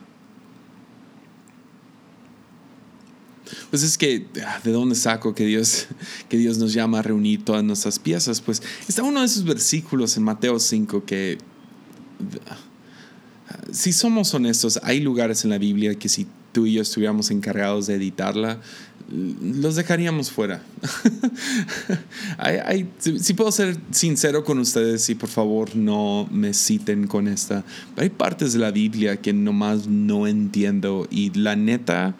Pues 3.76 3.84
es 3.84 3.98
que, 3.98 4.24
ah, 4.42 4.58
¿de 4.64 4.72
dónde 4.72 4.94
saco 4.94 5.34
que 5.34 5.44
Dios, 5.44 5.86
que 6.30 6.38
Dios 6.38 6.56
nos 6.56 6.72
llama 6.72 7.00
a 7.00 7.02
reunir 7.02 7.44
todas 7.44 7.62
nuestras 7.62 7.98
piezas? 7.98 8.40
Pues 8.40 8.62
está 8.88 9.02
uno 9.02 9.20
de 9.20 9.26
esos 9.26 9.44
versículos 9.44 10.16
en 10.16 10.22
Mateo 10.22 10.58
5 10.58 11.04
que, 11.04 11.36
ah, 12.48 12.56
si 13.70 13.92
somos 13.92 14.32
honestos, 14.32 14.80
hay 14.82 15.00
lugares 15.00 15.44
en 15.44 15.50
la 15.50 15.58
Biblia 15.58 15.94
que 15.94 16.08
si 16.08 16.26
tú 16.52 16.64
y 16.64 16.72
yo 16.72 16.80
estuviéramos 16.80 17.30
encargados 17.30 17.86
de 17.86 17.96
editarla, 17.96 18.62
los 19.10 19.76
dejaríamos 19.76 20.30
fuera. 20.30 20.62
si, 22.98 23.34
puedo 23.34 23.52
ser 23.52 23.76
sincero 23.90 24.42
con 24.42 24.58
ustedes 24.58 25.10
y 25.10 25.16
por 25.16 25.28
favor 25.28 25.76
no 25.76 26.26
me 26.32 26.54
citen 26.54 27.06
con 27.06 27.28
esta, 27.28 27.62
hay 27.98 28.08
partes 28.08 28.54
de 28.54 28.58
la 28.58 28.70
Biblia 28.70 29.20
que 29.20 29.34
nomás 29.34 29.86
no 29.86 30.26
entiendo 30.26 31.06
y 31.10 31.38
la 31.38 31.56
neta 31.56 32.16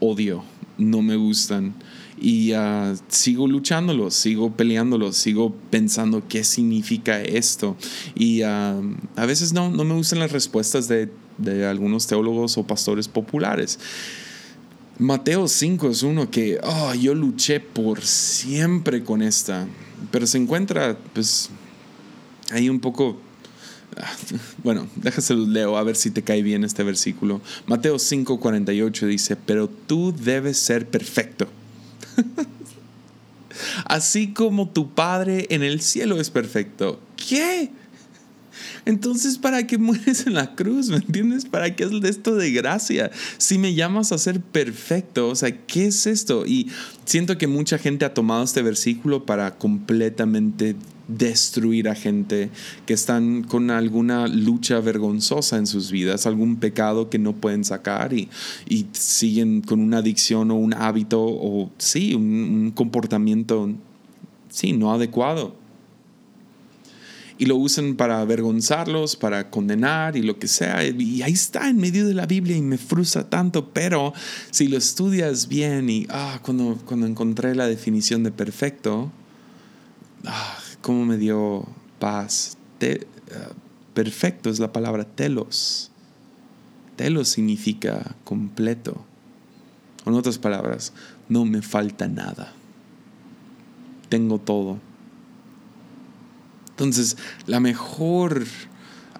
odio, 0.00 0.44
no 0.78 1.02
me 1.02 1.16
gustan. 1.16 1.74
Y 2.20 2.54
uh, 2.54 2.96
sigo 3.08 3.48
luchándolo, 3.48 4.10
sigo 4.10 4.52
peleándolo, 4.52 5.12
sigo 5.12 5.54
pensando 5.70 6.22
qué 6.28 6.44
significa 6.44 7.20
esto. 7.20 7.76
Y 8.14 8.42
uh, 8.42 8.96
a 9.16 9.26
veces 9.26 9.52
no, 9.52 9.70
no 9.70 9.84
me 9.84 9.94
gustan 9.94 10.20
las 10.20 10.32
respuestas 10.32 10.88
de, 10.88 11.10
de 11.38 11.66
algunos 11.66 12.06
teólogos 12.06 12.56
o 12.56 12.66
pastores 12.66 13.08
populares. 13.08 13.78
Mateo 14.98 15.48
5 15.48 15.90
es 15.90 16.02
uno 16.04 16.30
que 16.30 16.60
oh, 16.62 16.94
yo 16.94 17.14
luché 17.14 17.58
por 17.58 18.00
siempre 18.02 19.02
con 19.02 19.22
esta, 19.22 19.66
pero 20.12 20.24
se 20.26 20.38
encuentra 20.38 20.96
pues 21.12 21.50
ahí 22.52 22.68
un 22.68 22.78
poco 22.78 23.18
bueno, 24.62 24.86
déjaselo 24.96 25.46
leo 25.46 25.76
a 25.76 25.82
ver 25.82 25.96
si 25.96 26.10
te 26.10 26.22
cae 26.22 26.42
bien 26.42 26.64
este 26.64 26.82
versículo. 26.82 27.40
Mateo 27.66 27.96
5:48 27.96 29.06
dice, 29.06 29.36
pero 29.36 29.68
tú 29.68 30.14
debes 30.14 30.58
ser 30.58 30.88
perfecto. 30.88 31.48
Así 33.84 34.32
como 34.32 34.68
tu 34.68 34.92
Padre 34.94 35.46
en 35.50 35.62
el 35.62 35.80
cielo 35.80 36.20
es 36.20 36.30
perfecto. 36.30 37.00
¿Qué? 37.16 37.70
Entonces, 38.86 39.38
¿para 39.38 39.66
qué 39.66 39.78
mueres 39.78 40.26
en 40.26 40.34
la 40.34 40.54
cruz? 40.54 40.88
¿Me 40.88 40.96
entiendes? 40.96 41.46
¿Para 41.46 41.74
qué 41.74 41.84
es 41.84 41.92
esto 42.04 42.34
de 42.36 42.50
gracia? 42.50 43.10
Si 43.38 43.58
me 43.58 43.74
llamas 43.74 44.12
a 44.12 44.18
ser 44.18 44.40
perfecto, 44.40 45.28
o 45.28 45.34
sea, 45.34 45.56
¿qué 45.66 45.86
es 45.86 46.06
esto? 46.06 46.44
Y 46.46 46.70
siento 47.04 47.38
que 47.38 47.46
mucha 47.46 47.78
gente 47.78 48.04
ha 48.04 48.12
tomado 48.14 48.44
este 48.44 48.62
versículo 48.62 49.24
para 49.24 49.56
completamente 49.56 50.76
destruir 51.08 51.88
a 51.88 51.94
gente 51.94 52.50
que 52.86 52.94
están 52.94 53.42
con 53.42 53.70
alguna 53.70 54.26
lucha 54.26 54.80
vergonzosa 54.80 55.56
en 55.56 55.66
sus 55.66 55.90
vidas, 55.90 56.26
algún 56.26 56.56
pecado 56.56 57.10
que 57.10 57.18
no 57.18 57.34
pueden 57.34 57.64
sacar 57.64 58.12
y, 58.12 58.28
siguen 58.92 59.60
con 59.60 59.80
una 59.80 59.98
adicción 59.98 60.50
o 60.50 60.54
un 60.56 60.74
hábito 60.74 61.20
o 61.22 61.70
sí, 61.78 62.14
un, 62.14 62.22
un 62.22 62.70
comportamiento, 62.70 63.70
sí, 64.48 64.72
no 64.72 64.92
adecuado 64.92 65.64
y 67.38 67.46
lo 67.46 67.56
usan 67.56 67.96
para 67.96 68.20
avergonzarlos, 68.20 69.16
para 69.16 69.50
condenar 69.50 70.16
y 70.16 70.22
lo 70.22 70.38
que 70.38 70.48
sea. 70.48 70.84
Y 70.84 71.22
ahí 71.22 71.32
está 71.32 71.68
en 71.68 71.78
medio 71.78 72.06
de 72.06 72.14
la 72.14 72.26
Biblia 72.26 72.56
y 72.56 72.62
me 72.62 72.78
frustra 72.78 73.28
tanto, 73.28 73.70
pero 73.72 74.12
si 74.50 74.68
lo 74.68 74.76
estudias 74.76 75.48
bien 75.48 75.90
y 75.90 76.06
ah, 76.10 76.38
cuando, 76.42 76.78
cuando 76.84 77.06
encontré 77.06 77.54
la 77.54 77.66
definición 77.66 78.22
de 78.22 78.30
perfecto, 78.30 79.10
ah, 80.26 80.58
cómo 80.84 81.04
me 81.04 81.16
dio 81.16 81.66
paz. 81.98 82.56
Ah, 82.82 83.52
perfecto 83.94 84.50
es 84.50 84.58
la 84.60 84.72
palabra 84.72 85.04
telos. 85.04 85.90
Telos 86.96 87.28
significa 87.28 88.14
completo. 88.24 89.04
En 90.06 90.14
otras 90.14 90.38
palabras, 90.38 90.92
no 91.28 91.44
me 91.44 91.62
falta 91.62 92.06
nada. 92.06 92.52
Tengo 94.10 94.38
todo 94.38 94.78
entonces, 96.74 97.16
la 97.46 97.60
mejor 97.60 98.44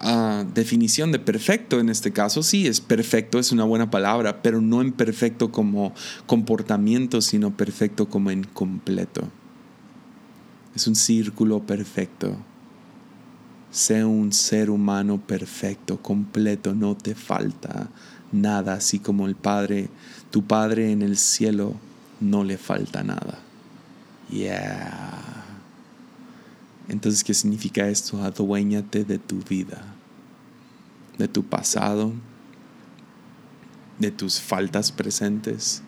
ah, 0.01 0.45
definición 0.55 1.13
de 1.13 1.21
perfecto 1.21 1.79
en 1.79 1.89
este 1.89 2.13
caso, 2.13 2.43
sí, 2.43 2.67
es 2.67 2.81
perfecto, 2.81 3.39
es 3.39 3.53
una 3.53 3.63
buena 3.63 3.93
palabra, 3.93 4.43
pero 4.43 4.61
no 4.61 4.83
en 4.83 4.91
perfecto 4.91 5.53
como 5.53 5.95
comportamiento, 6.27 7.21
sino 7.21 7.57
perfecto 7.57 8.09
como 8.09 8.33
en 8.33 8.43
completo. 8.43 9.31
Es 10.75 10.87
un 10.87 10.97
círculo 10.97 11.61
perfecto. 11.61 12.37
Sé 13.71 14.05
un 14.05 14.33
ser 14.33 14.71
humano 14.71 15.21
perfecto, 15.21 16.01
completo, 16.01 16.75
no 16.75 16.97
te 16.97 17.15
falta 17.15 17.89
nada, 18.33 18.75
así 18.75 18.99
como 18.99 19.27
el 19.27 19.37
Padre, 19.37 19.89
tu 20.31 20.45
Padre 20.45 20.93
en 20.93 21.03
el 21.03 21.17
cielo, 21.17 21.75
no 22.21 22.45
le 22.45 22.59
falta 22.59 23.03
nada. 23.03 23.39
Yeah. 24.31 25.45
Entonces, 26.89 27.25
¿qué 27.25 27.35
significa 27.35 27.89
esto? 27.89 28.23
Aduéñate 28.23 29.05
de 29.05 29.19
tu 29.19 29.41
vida, 29.41 29.83
de 31.19 31.29
tu 31.29 31.45
pasado, 31.45 32.13
de 33.99 34.11
tus 34.11 34.41
faltas 34.41 34.93
presentes, 34.93 35.83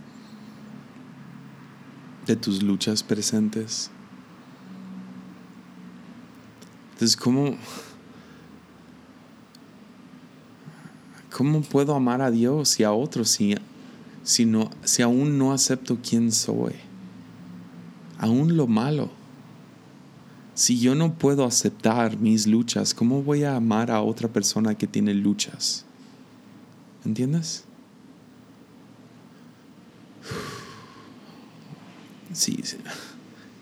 de 2.26 2.36
tus 2.36 2.62
luchas 2.62 3.02
presentes. 3.02 3.90
Entonces, 6.96 7.14
¿cómo, 7.14 7.54
cómo 11.30 11.60
puedo 11.60 11.94
amar 11.94 12.22
a 12.22 12.30
Dios 12.30 12.80
y 12.80 12.84
a 12.84 12.92
otros 12.92 13.28
si, 13.28 13.54
si, 14.22 14.50
si 14.82 15.02
aún 15.02 15.36
no 15.36 15.52
acepto 15.52 15.98
quién 16.02 16.32
soy? 16.32 16.72
Aún 18.16 18.56
lo 18.56 18.66
malo. 18.66 19.10
Si 20.54 20.80
yo 20.80 20.94
no 20.94 21.12
puedo 21.12 21.44
aceptar 21.44 22.16
mis 22.16 22.46
luchas, 22.46 22.94
¿cómo 22.94 23.22
voy 23.22 23.44
a 23.44 23.56
amar 23.56 23.90
a 23.90 24.00
otra 24.00 24.28
persona 24.28 24.74
que 24.74 24.86
tiene 24.86 25.12
luchas? 25.12 25.84
¿Entiendes? 27.04 27.64
Sí, 32.32 32.58
sí 32.64 32.78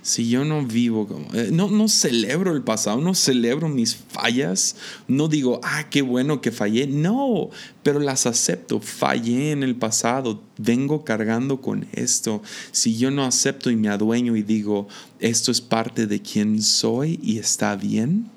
si 0.05 0.29
yo 0.29 0.45
no 0.45 0.63
vivo 0.63 1.09
como, 1.09 1.33
eh, 1.33 1.49
no, 1.51 1.71
no 1.71 1.89
celebro 1.89 2.53
el 2.53 2.61
pasado, 2.61 3.01
no 3.01 3.15
celebro 3.15 3.71
mis 3.71 3.97
fallas, 3.97 4.77
no 5.09 5.29
digo, 5.29 5.63
ah, 5.65 5.89
qué 5.89 6.03
bueno 6.03 6.43
que 6.43 6.53
fallé, 6.53 6.87
no, 6.87 7.49
pero 7.83 8.01
las 8.01 8.27
acepto, 8.27 8.81
fallé 8.81 9.53
en 9.53 9.63
el 9.63 9.77
pasado, 9.77 10.43
vengo 10.59 11.05
cargando 11.07 11.63
con 11.63 11.87
esto. 11.93 12.43
Si 12.71 12.99
yo 12.99 13.11
no 13.11 13.25
acepto 13.25 13.71
y 13.71 13.77
me 13.77 13.89
adueño 13.89 14.37
y 14.37 14.43
digo, 14.43 14.89
esto 15.21 15.51
es 15.51 15.63
parte 15.63 16.07
de 16.07 16.21
quien 16.21 16.61
soy 16.61 17.19
y 17.23 17.39
está 17.39 17.75
bien, 17.75 18.29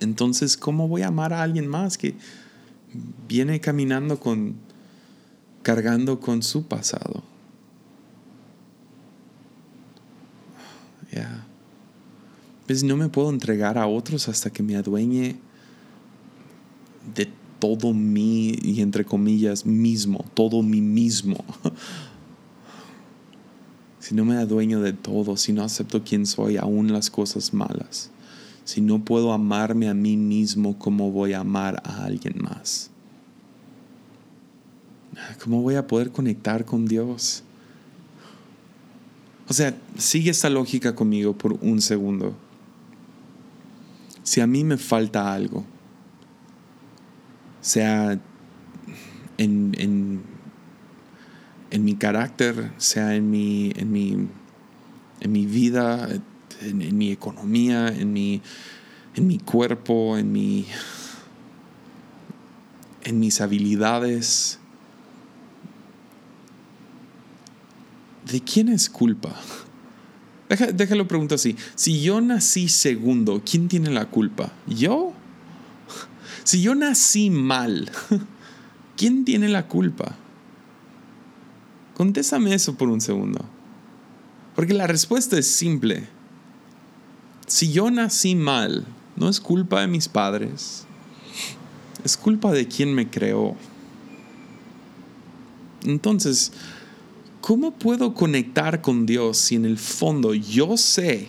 entonces, 0.00 0.58
¿cómo 0.58 0.88
voy 0.88 1.02
a 1.02 1.08
amar 1.08 1.32
a 1.32 1.42
alguien 1.42 1.66
más 1.68 1.96
que 1.96 2.14
viene 3.26 3.60
caminando 3.60 4.20
con, 4.20 4.56
cargando 5.62 6.20
con 6.20 6.42
su 6.42 6.66
pasado? 6.66 7.24
Pues 12.66 12.82
no 12.82 12.96
me 12.96 13.08
puedo 13.08 13.30
entregar 13.30 13.78
a 13.78 13.86
otros 13.86 14.28
hasta 14.28 14.50
que 14.50 14.62
me 14.62 14.76
adueñe 14.76 15.36
de 17.14 17.28
todo 17.58 17.92
mi, 17.92 18.50
y 18.62 18.80
entre 18.80 19.04
comillas, 19.04 19.64
mismo, 19.64 20.24
todo 20.34 20.62
mi 20.62 20.80
mismo. 20.80 21.44
si 24.00 24.14
no 24.14 24.24
me 24.24 24.36
adueño 24.36 24.80
de 24.80 24.92
todo, 24.92 25.36
si 25.36 25.52
no 25.52 25.62
acepto 25.62 26.02
quién 26.04 26.26
soy, 26.26 26.56
aún 26.56 26.92
las 26.92 27.10
cosas 27.10 27.54
malas, 27.54 28.10
si 28.64 28.80
no 28.80 29.04
puedo 29.04 29.32
amarme 29.32 29.88
a 29.88 29.94
mí 29.94 30.16
mismo, 30.16 30.78
¿cómo 30.78 31.10
voy 31.10 31.32
a 31.32 31.40
amar 31.40 31.80
a 31.84 32.04
alguien 32.04 32.34
más? 32.40 32.90
¿Cómo 35.42 35.62
voy 35.62 35.76
a 35.76 35.86
poder 35.86 36.10
conectar 36.10 36.64
con 36.64 36.86
Dios? 36.86 37.42
O 39.48 39.52
sea, 39.52 39.76
sigue 39.96 40.30
esta 40.30 40.50
lógica 40.50 40.94
conmigo 40.94 41.32
por 41.32 41.54
un 41.62 41.80
segundo. 41.80 42.34
Si 44.26 44.40
a 44.40 44.46
mí 44.48 44.64
me 44.64 44.76
falta 44.76 45.32
algo, 45.32 45.64
sea 47.60 48.18
en, 49.38 49.72
en, 49.78 50.20
en 51.70 51.84
mi 51.84 51.94
carácter, 51.94 52.72
sea 52.76 53.14
en 53.14 53.30
mi, 53.30 53.72
en 53.76 53.92
mi, 53.92 54.26
en 55.20 55.30
mi 55.30 55.46
vida, 55.46 56.08
en, 56.60 56.82
en 56.82 56.98
mi 56.98 57.12
economía, 57.12 57.86
en 57.86 58.12
mi, 58.12 58.42
en 59.14 59.28
mi 59.28 59.38
cuerpo, 59.38 60.18
en, 60.18 60.32
mi, 60.32 60.66
en 63.04 63.20
mis 63.20 63.40
habilidades. 63.40 64.58
¿De 68.28 68.40
quién 68.40 68.70
es 68.70 68.90
culpa? 68.90 69.36
Deja- 70.48 70.72
déjalo 70.72 71.08
pregunto 71.08 71.34
así. 71.34 71.56
Si 71.74 72.02
yo 72.02 72.20
nací 72.20 72.68
segundo, 72.68 73.42
¿quién 73.48 73.68
tiene 73.68 73.90
la 73.90 74.06
culpa? 74.06 74.52
¿Yo? 74.66 75.12
Si 76.44 76.62
yo 76.62 76.76
nací 76.76 77.28
mal, 77.30 77.90
¿quién 78.96 79.24
tiene 79.24 79.48
la 79.48 79.66
culpa? 79.66 80.14
Contéstame 81.94 82.54
eso 82.54 82.76
por 82.76 82.88
un 82.88 83.00
segundo. 83.00 83.44
Porque 84.54 84.72
la 84.74 84.86
respuesta 84.86 85.36
es 85.38 85.48
simple. 85.48 86.06
Si 87.48 87.72
yo 87.72 87.90
nací 87.90 88.36
mal, 88.36 88.86
no 89.16 89.28
es 89.28 89.40
culpa 89.40 89.80
de 89.80 89.88
mis 89.88 90.08
padres. 90.08 90.84
Es 92.04 92.16
culpa 92.16 92.52
de 92.52 92.68
quien 92.68 92.94
me 92.94 93.10
creó. 93.10 93.56
Entonces, 95.84 96.52
¿cómo 97.46 97.70
puedo 97.70 98.12
conectar 98.12 98.82
con 98.82 99.06
Dios 99.06 99.38
si 99.38 99.54
en 99.54 99.66
el 99.66 99.78
fondo 99.78 100.34
yo 100.34 100.76
sé 100.76 101.28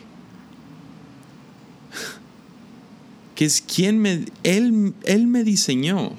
que 3.35 3.45
es 3.45 3.61
quien 3.61 3.99
me, 3.99 4.25
Él, 4.41 4.95
él 5.03 5.27
me 5.27 5.43
diseñó? 5.43 6.13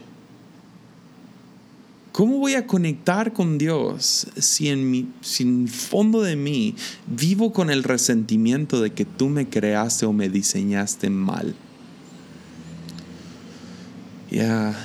¿Cómo 2.12 2.38
voy 2.38 2.54
a 2.54 2.68
conectar 2.68 3.32
con 3.32 3.58
Dios 3.58 4.28
si 4.36 4.68
en, 4.68 4.88
mi, 4.88 5.08
si 5.20 5.42
el 5.42 5.68
fondo 5.68 6.22
de 6.22 6.36
mí 6.36 6.76
vivo 7.08 7.52
con 7.52 7.68
el 7.68 7.82
resentimiento 7.82 8.80
de 8.80 8.92
que 8.92 9.04
tú 9.04 9.28
me 9.28 9.48
creaste 9.48 10.06
o 10.06 10.12
me 10.12 10.28
diseñaste 10.28 11.10
mal? 11.10 11.56
Ya, 14.30 14.78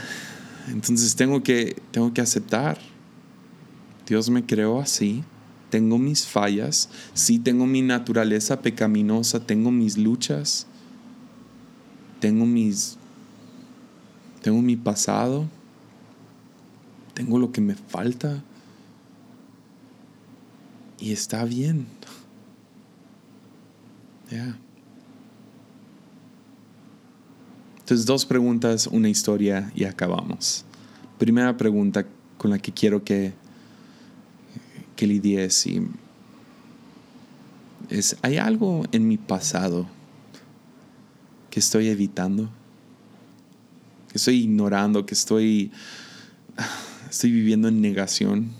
entonces 0.70 1.16
tengo 1.16 1.44
que, 1.44 1.80
tengo 1.92 2.12
que 2.16 2.22
aceptar. 2.22 2.93
Dios 4.08 4.30
me 4.30 4.46
creó 4.46 4.80
así. 4.80 5.24
Tengo 5.70 5.98
mis 5.98 6.28
fallas. 6.28 6.90
Sí 7.14 7.40
tengo 7.40 7.66
mi 7.66 7.82
naturaleza 7.82 8.62
pecaminosa. 8.62 9.40
Tengo 9.40 9.72
mis 9.72 9.98
luchas. 9.98 10.68
Tengo 12.20 12.46
mis... 12.46 12.98
Tengo 14.42 14.62
mi 14.62 14.76
pasado. 14.76 15.48
Tengo 17.14 17.40
lo 17.40 17.52
que 17.52 17.62
me 17.62 17.76
falta. 17.76 18.44
Y 21.00 21.12
está 21.12 21.44
bien. 21.46 21.88
Ya. 24.32 24.58
Entonces, 27.84 28.06
dos 28.06 28.26
preguntas, 28.26 28.88
una 28.88 29.10
historia 29.10 29.70
y 29.76 29.84
acabamos. 29.84 30.64
Primera 31.20 31.58
pregunta 31.58 32.08
con 32.38 32.50
la 32.50 32.58
que 32.58 32.72
quiero 32.72 33.04
que, 33.04 33.34
que 34.96 35.08
lidies 35.08 35.54
si 35.54 35.82
es, 37.90 38.18
¿hay 38.22 38.38
algo 38.38 38.86
en 38.92 39.08
mi 39.08 39.18
pasado 39.18 39.88
que 41.50 41.60
estoy 41.60 41.90
evitando? 41.90 42.50
Que 44.10 44.18
estoy 44.18 44.42
ignorando, 44.42 45.06
que 45.06 45.14
estoy, 45.14 45.72
estoy 47.10 47.32
viviendo 47.32 47.68
en 47.68 47.82
negación. 47.82 48.52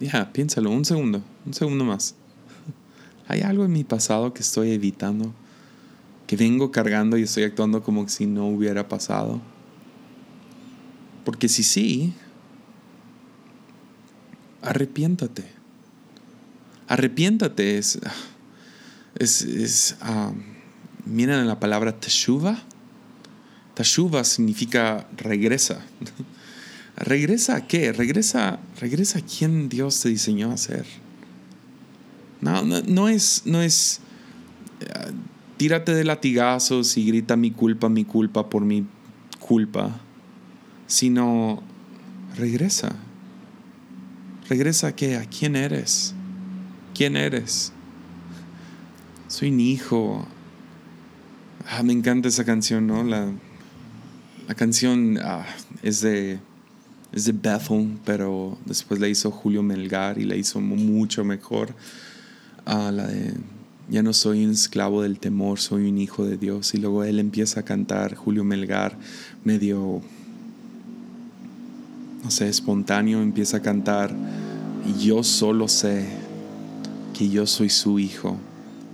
Ya, 0.00 0.30
piénsalo, 0.32 0.70
un 0.70 0.84
segundo, 0.84 1.22
un 1.46 1.54
segundo 1.54 1.84
más. 1.84 2.14
¿Hay 3.28 3.40
algo 3.40 3.64
en 3.64 3.72
mi 3.72 3.84
pasado 3.84 4.34
que 4.34 4.42
estoy 4.42 4.72
evitando? 4.72 5.32
Que 6.26 6.36
vengo 6.36 6.70
cargando 6.70 7.16
y 7.16 7.22
estoy 7.22 7.44
actuando 7.44 7.82
como 7.82 8.06
si 8.08 8.26
no 8.26 8.46
hubiera 8.48 8.88
pasado. 8.88 9.40
Porque 11.26 11.48
si 11.48 11.64
sí, 11.64 12.14
arrepiéntate. 14.62 15.44
Arrepiéntate 16.86 17.78
es, 17.78 17.98
es, 19.18 19.42
es 19.42 19.96
ah, 20.02 20.32
miren 21.04 21.48
la 21.48 21.58
palabra 21.58 21.98
teshuva. 21.98 22.62
Teshuva 23.74 24.22
significa 24.22 25.08
regresa. 25.16 25.84
¿Regresa 26.96 27.56
a 27.56 27.66
qué? 27.66 27.90
Regresa, 27.90 28.60
regresa 28.80 29.18
a 29.18 29.22
quien 29.22 29.68
Dios 29.68 30.00
te 30.00 30.10
diseñó 30.10 30.52
a 30.52 30.56
ser. 30.56 30.86
No, 32.40 32.62
no, 32.62 33.08
es, 33.08 33.42
no 33.46 33.62
es 33.62 34.00
eh, 34.78 35.12
tírate 35.56 35.92
de 35.92 36.04
latigazos 36.04 36.96
y 36.96 37.04
grita 37.04 37.34
mi 37.34 37.50
culpa, 37.50 37.88
mi 37.88 38.04
culpa 38.04 38.48
por 38.48 38.64
mi 38.64 38.86
culpa, 39.40 40.00
sino 40.86 41.62
regresa. 42.36 42.96
Regresa 44.48 44.88
a 44.88 44.96
qué? 44.96 45.16
¿A 45.16 45.24
quién 45.24 45.56
eres? 45.56 46.14
¿Quién 46.94 47.16
eres? 47.16 47.72
Soy 49.28 49.50
un 49.50 49.60
hijo. 49.60 50.26
Ah, 51.68 51.82
me 51.82 51.92
encanta 51.92 52.28
esa 52.28 52.44
canción, 52.44 52.86
¿no? 52.86 53.02
La, 53.02 53.32
la 54.46 54.54
canción 54.54 55.18
ah, 55.22 55.44
es 55.82 56.00
de 56.00 56.38
es 57.12 57.24
de 57.24 57.32
Bethel, 57.32 57.98
pero 58.04 58.58
después 58.66 59.00
la 59.00 59.08
hizo 59.08 59.30
Julio 59.30 59.62
Melgar 59.62 60.18
y 60.18 60.24
la 60.24 60.36
hizo 60.36 60.60
mucho 60.60 61.24
mejor. 61.24 61.74
Ah, 62.64 62.90
la 62.92 63.06
de 63.06 63.32
Ya 63.88 64.02
no 64.02 64.12
soy 64.12 64.44
un 64.44 64.50
esclavo 64.50 65.02
del 65.02 65.18
temor, 65.18 65.58
soy 65.58 65.88
un 65.88 65.98
hijo 65.98 66.26
de 66.26 66.36
Dios. 66.36 66.74
Y 66.74 66.78
luego 66.78 67.04
él 67.04 67.18
empieza 67.18 67.60
a 67.60 67.62
cantar, 67.64 68.16
Julio 68.16 68.44
Melgar, 68.44 68.98
medio, 69.44 70.02
no 72.26 72.32
sé, 72.32 72.48
espontáneo, 72.48 73.22
empieza 73.22 73.58
a 73.58 73.62
cantar. 73.62 74.12
Yo 74.98 75.22
solo 75.22 75.68
sé 75.68 76.08
que 77.14 77.28
yo 77.28 77.46
soy 77.46 77.70
su 77.70 78.00
hijo, 78.00 78.36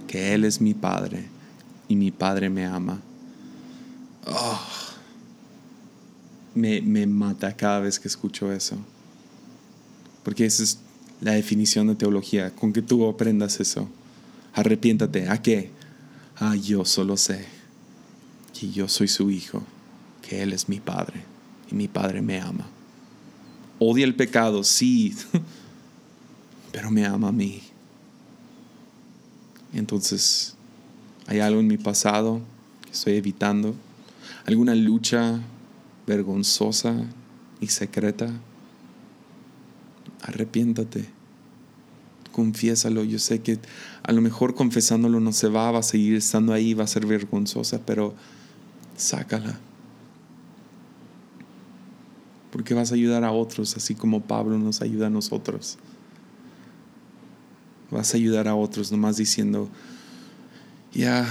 que 0.07 0.35
él 0.35 0.45
es 0.45 0.61
mi 0.61 0.75
padre 0.75 1.25
y 1.88 1.97
mi 1.97 2.11
padre 2.11 2.51
me 2.51 2.66
ama. 2.66 3.01
Oh, 4.27 4.61
me, 6.55 6.83
me 6.83 7.07
mata 7.07 7.57
cada 7.57 7.81
vez 7.81 7.99
que 7.99 8.07
escucho 8.07 8.53
eso. 8.53 8.77
Porque 10.25 10.45
esa 10.45 10.62
es 10.62 10.81
la 11.23 11.33
definición 11.33 11.87
de 11.87 11.95
teología, 11.95 12.55
con 12.55 12.75
que 12.75 12.83
tú 12.83 13.09
aprendas 13.09 13.61
eso. 13.61 13.88
Arrepiéntate. 14.53 15.31
¿A 15.31 15.40
qué? 15.40 15.71
Ah, 16.37 16.55
yo 16.55 16.85
solo 16.85 17.16
sé 17.16 17.47
que 18.53 18.71
yo 18.71 18.88
soy 18.88 19.09
su 19.09 19.31
hijo, 19.31 19.62
que 20.21 20.42
Él 20.42 20.53
es 20.53 20.68
mi 20.68 20.81
padre 20.81 21.25
y 21.71 21.75
mi 21.75 21.88
padre 21.88 22.21
me 22.21 22.38
ama. 22.38 22.68
Odia 23.85 24.05
el 24.05 24.14
pecado, 24.14 24.62
sí, 24.62 25.14
pero 26.73 26.90
me 26.90 27.05
ama 27.05 27.29
a 27.29 27.33
mí. 27.33 27.62
Entonces, 29.75 30.55
hay 31.27 31.40
algo 31.40 31.61
en 31.61 31.66
mi 31.66 31.79
pasado 31.79 32.40
que 32.85 32.92
estoy 32.92 33.14
evitando, 33.14 33.75
alguna 34.47 34.75
lucha 34.75 35.40
vergonzosa 36.07 36.95
y 37.61 37.68
secreta. 37.68 38.31
Arrepiéntate 40.23 41.09
confiésalo. 42.33 43.05
Yo 43.05 43.18
sé 43.18 43.42
que 43.42 43.59
a 44.03 44.12
lo 44.12 44.21
mejor 44.21 44.55
confesándolo 44.55 45.21
no 45.21 45.33
se 45.33 45.49
va, 45.49 45.71
va 45.71 45.79
a 45.79 45.85
seguir 45.85 46.16
estando 46.16 46.53
ahí, 46.53 46.75
va 46.75 46.85
a 46.85 46.88
ser 46.88 47.07
vergonzosa, 47.07 47.81
pero 47.87 48.14
sácala. 48.97 49.61
Porque 52.53 52.75
vas 52.75 52.93
a 52.93 52.95
ayudar 52.95 53.25
a 53.25 53.33
otros, 53.33 53.77
así 53.77 53.97
como 53.97 54.21
Pablo 54.21 54.59
nos 54.59 54.81
ayuda 54.81 55.09
a 55.09 55.11
nosotros. 55.11 55.79
Vas 57.91 58.15
a 58.15 58.17
ayudar 58.17 58.47
a 58.47 58.55
otros 58.55 58.93
nomás 58.93 59.17
diciendo, 59.17 59.69
ya 60.93 61.27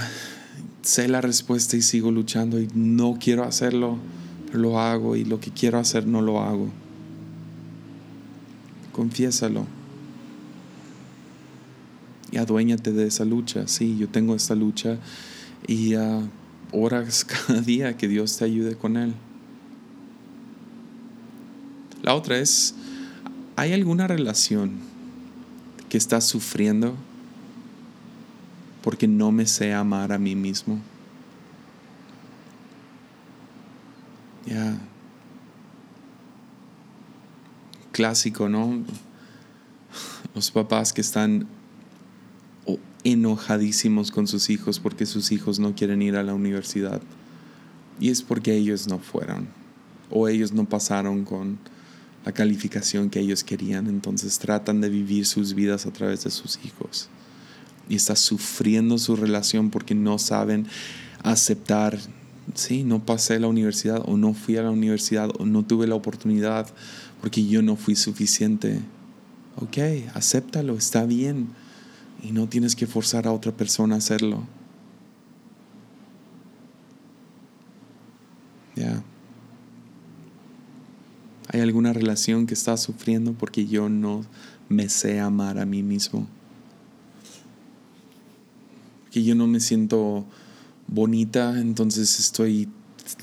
sé 0.82 1.08
la 1.08 1.20
respuesta 1.20 1.76
y 1.76 1.82
sigo 1.82 2.10
luchando 2.10 2.60
y 2.60 2.68
no 2.74 3.16
quiero 3.18 3.44
hacerlo, 3.44 3.96
pero 4.46 4.58
lo 4.58 4.78
hago 4.78 5.16
y 5.16 5.24
lo 5.24 5.40
que 5.40 5.50
quiero 5.50 5.78
hacer 5.78 6.06
no 6.06 6.20
lo 6.20 6.42
hago. 6.42 6.68
Confiésalo 8.92 9.66
y 12.32 12.38
aduéñate 12.38 12.92
de 12.92 13.06
esa 13.06 13.24
lucha. 13.24 13.68
Sí, 13.68 13.96
yo 13.98 14.08
tengo 14.08 14.34
esta 14.34 14.54
lucha 14.54 14.98
y 15.68 15.94
uh, 15.94 16.28
oras 16.72 17.24
cada 17.46 17.60
día 17.60 17.96
que 17.96 18.08
Dios 18.08 18.38
te 18.38 18.46
ayude 18.46 18.74
con 18.74 18.96
él. 18.96 19.14
La 22.02 22.16
otra 22.16 22.38
es, 22.38 22.74
¿hay 23.54 23.72
alguna 23.72 24.08
relación 24.08 24.72
que 25.88 25.96
estás 25.96 26.24
sufriendo 26.24 26.96
porque 28.82 29.06
no 29.06 29.30
me 29.30 29.46
sé 29.46 29.72
amar 29.72 30.12
a 30.12 30.18
mí 30.18 30.34
mismo? 30.34 30.80
Ya. 34.46 34.76
Clásico, 37.92 38.48
¿no? 38.48 38.82
Los 40.34 40.50
papás 40.50 40.92
que 40.92 41.02
están 41.02 41.46
enojadísimos 43.04 44.10
con 44.10 44.26
sus 44.26 44.50
hijos 44.50 44.80
porque 44.80 45.06
sus 45.06 45.30
hijos 45.32 45.58
no 45.58 45.74
quieren 45.74 46.02
ir 46.02 46.16
a 46.16 46.24
la 46.24 46.34
universidad. 46.34 47.00
Y 48.00 48.10
es 48.10 48.22
porque 48.22 48.56
ellos 48.56 48.88
no 48.88 48.98
fueron. 48.98 49.46
O 50.10 50.26
ellos 50.26 50.52
no 50.52 50.64
pasaron 50.64 51.24
con 51.24 51.58
la 52.24 52.32
calificación 52.32 53.10
que 53.10 53.20
ellos 53.20 53.44
querían. 53.44 53.86
Entonces 53.86 54.38
tratan 54.38 54.80
de 54.80 54.88
vivir 54.88 55.26
sus 55.26 55.54
vidas 55.54 55.86
a 55.86 55.92
través 55.92 56.24
de 56.24 56.30
sus 56.30 56.58
hijos. 56.64 57.08
Y 57.88 57.96
está 57.96 58.16
sufriendo 58.16 58.98
su 58.98 59.16
relación 59.16 59.70
porque 59.70 59.94
no 59.94 60.18
saben 60.18 60.66
aceptar, 61.22 61.98
sí, 62.54 62.84
no 62.84 63.04
pasé 63.04 63.38
la 63.38 63.48
universidad 63.48 64.02
o 64.06 64.16
no 64.16 64.34
fui 64.34 64.56
a 64.56 64.62
la 64.62 64.70
universidad 64.70 65.30
o 65.38 65.46
no 65.46 65.64
tuve 65.64 65.86
la 65.86 65.94
oportunidad 65.94 66.68
porque 67.20 67.46
yo 67.46 67.62
no 67.62 67.76
fui 67.76 67.96
suficiente. 67.96 68.80
Ok, 69.56 69.78
acéptalo, 70.14 70.76
está 70.76 71.04
bien. 71.06 71.48
Y 72.22 72.32
no 72.32 72.48
tienes 72.48 72.76
que 72.76 72.86
forzar 72.86 73.26
a 73.26 73.32
otra 73.32 73.52
persona 73.52 73.96
a 73.96 73.98
hacerlo. 73.98 74.46
Ya. 78.76 79.02
¿Hay 81.48 81.60
alguna 81.60 81.92
relación 81.92 82.46
que 82.46 82.54
estás 82.54 82.80
sufriendo 82.80 83.32
porque 83.32 83.66
yo 83.66 83.88
no 83.88 84.24
me 84.68 84.88
sé 84.88 85.20
amar 85.20 85.58
a 85.58 85.66
mí 85.66 85.82
mismo? 85.82 86.26
Que 89.10 89.22
yo 89.22 89.34
no 89.34 89.46
me 89.46 89.60
siento 89.60 90.24
bonita, 90.86 91.58
entonces 91.60 92.18
estoy 92.18 92.68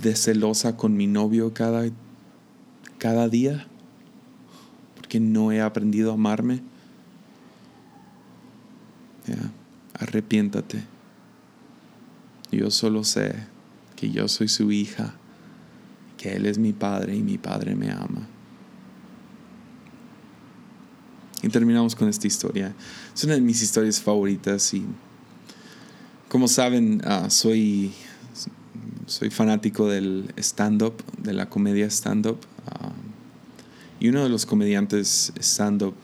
de 0.02 0.16
celosa 0.16 0.76
con 0.78 0.96
mi 0.96 1.08
novio 1.08 1.54
cada, 1.54 1.90
cada 2.98 3.30
día 3.30 3.68
porque 4.96 5.20
no 5.20 5.52
he 5.52 5.62
aprendido 5.62 6.12
a 6.12 6.14
amarme. 6.14 6.62
Arrepiéntate. 9.94 10.84
Yo 12.52 12.70
solo 12.72 13.04
sé 13.04 13.36
que 13.96 14.12
yo 14.12 14.28
soy 14.28 14.48
su 14.48 14.72
hija 14.72 15.19
que 16.20 16.36
Él 16.36 16.46
es 16.46 16.58
mi 16.58 16.74
Padre 16.74 17.16
y 17.16 17.24
mi 17.24 17.38
Padre 17.38 17.76
me 17.76 17.92
ama. 17.92 18.28
Y 21.42 21.48
terminamos 21.48 21.96
con 21.96 22.10
esta 22.10 22.28
historia. 22.28 22.76
Es 23.16 23.24
una 23.24 23.36
de 23.36 23.42
mis 23.42 23.62
historias 23.62 24.02
favoritas 24.02 24.74
y 24.74 24.84
como 26.28 26.50
saben, 26.50 27.02
ah, 27.06 27.30
soy, 27.30 27.94
soy 29.06 29.30
fanático 29.30 29.88
del 29.88 30.34
stand-up, 30.38 30.96
de 31.18 31.32
la 31.32 31.50
comedia 31.50 31.90
stand-up. 31.90 32.40
Ah, 32.68 32.92
y 34.02 34.10
uno 34.10 34.24
de 34.24 34.30
los 34.30 34.46
comediantes 34.46 35.32
stand-up 35.40 35.96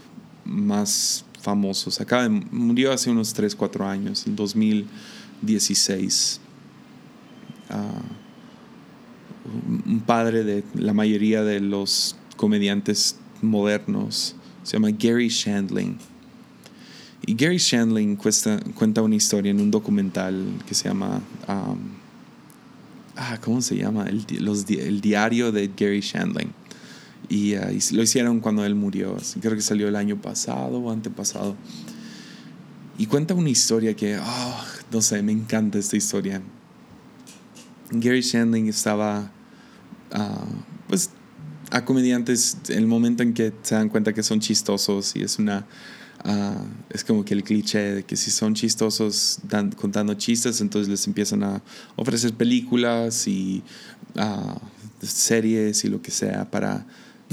más 0.46 1.26
famosos, 1.42 2.00
acaba 2.00 2.30
murió 2.30 2.94
hace 2.94 3.10
unos 3.10 3.34
3, 3.34 3.54
4 3.54 3.88
años, 3.88 4.26
en 4.26 4.38
2016 4.38 6.40
un 9.46 10.02
padre 10.06 10.44
de 10.44 10.64
la 10.74 10.94
mayoría 10.94 11.44
de 11.44 11.60
los 11.60 12.16
comediantes 12.38 13.18
modernos. 13.42 14.36
Se 14.64 14.74
llama 14.74 14.90
Gary 14.92 15.30
Shandling. 15.30 15.98
Y 17.26 17.36
Gary 17.36 17.58
Shandling 17.58 18.18
cuenta 18.18 19.02
una 19.02 19.16
historia 19.16 19.52
en 19.52 19.60
un 19.60 19.72
documental 19.72 20.46
que 20.68 20.76
se 20.76 20.88
llama... 20.90 21.22
Um, 21.48 21.78
ah, 23.16 23.40
¿Cómo 23.42 23.62
se 23.62 23.76
llama? 23.76 24.06
El, 24.08 24.26
el, 24.30 25.02
diario 25.02 25.52
de 25.52 25.72
Gary 25.76 26.02
Shandling. 26.02 26.52
Y, 27.30 27.56
uh, 27.56 27.72
y, 27.72 27.96
lo 27.96 28.04
hicieron 28.04 28.40
cuando 28.40 28.64
él 28.66 28.76
murió. 28.76 29.18
Creo 29.40 29.56
que 29.56 29.62
salió 29.62 29.88
el 29.88 29.96
año 29.96 30.22
pasado 30.22 30.80
o 30.80 30.92
antepasado. 30.92 31.56
Y 32.98 33.08
cuenta 33.08 33.34
una 33.34 33.50
historia 33.50 33.96
que, 33.96 34.18
oh, 34.18 34.66
no 34.92 35.02
sé, 35.02 35.22
me 35.24 35.32
encanta 35.32 35.80
esta 35.80 35.98
historia. 35.98 36.42
Gary 37.92 38.22
Shandling 38.22 38.68
estaba 38.68 39.32
pues 40.88 41.10
a 41.72 41.84
comediantes 41.84 42.58
el 42.70 42.88
momento 42.88 43.24
en 43.24 43.34
que 43.34 43.54
se 43.64 43.76
dan 43.76 43.90
cuenta 43.90 44.14
que 44.14 44.24
son 44.24 44.40
chistosos 44.40 45.16
y 45.16 45.24
es 45.24 45.40
una 45.40 45.66
es 46.90 47.04
como 47.04 47.24
que 47.24 47.36
el 47.36 47.44
cliché 47.44 47.96
de 47.96 48.04
que 48.04 48.16
si 48.16 48.32
son 48.32 48.56
chistosos 48.56 49.40
contando 49.78 50.14
chistes 50.16 50.62
entonces 50.62 50.90
les 50.90 51.06
empiezan 51.06 51.44
a 51.44 51.62
ofrecer 51.96 52.34
películas 52.34 53.28
y 53.28 53.64
series 55.02 55.84
y 55.86 55.90
lo 55.90 56.02
que 56.02 56.12
sea 56.12 56.50
para 56.50 56.86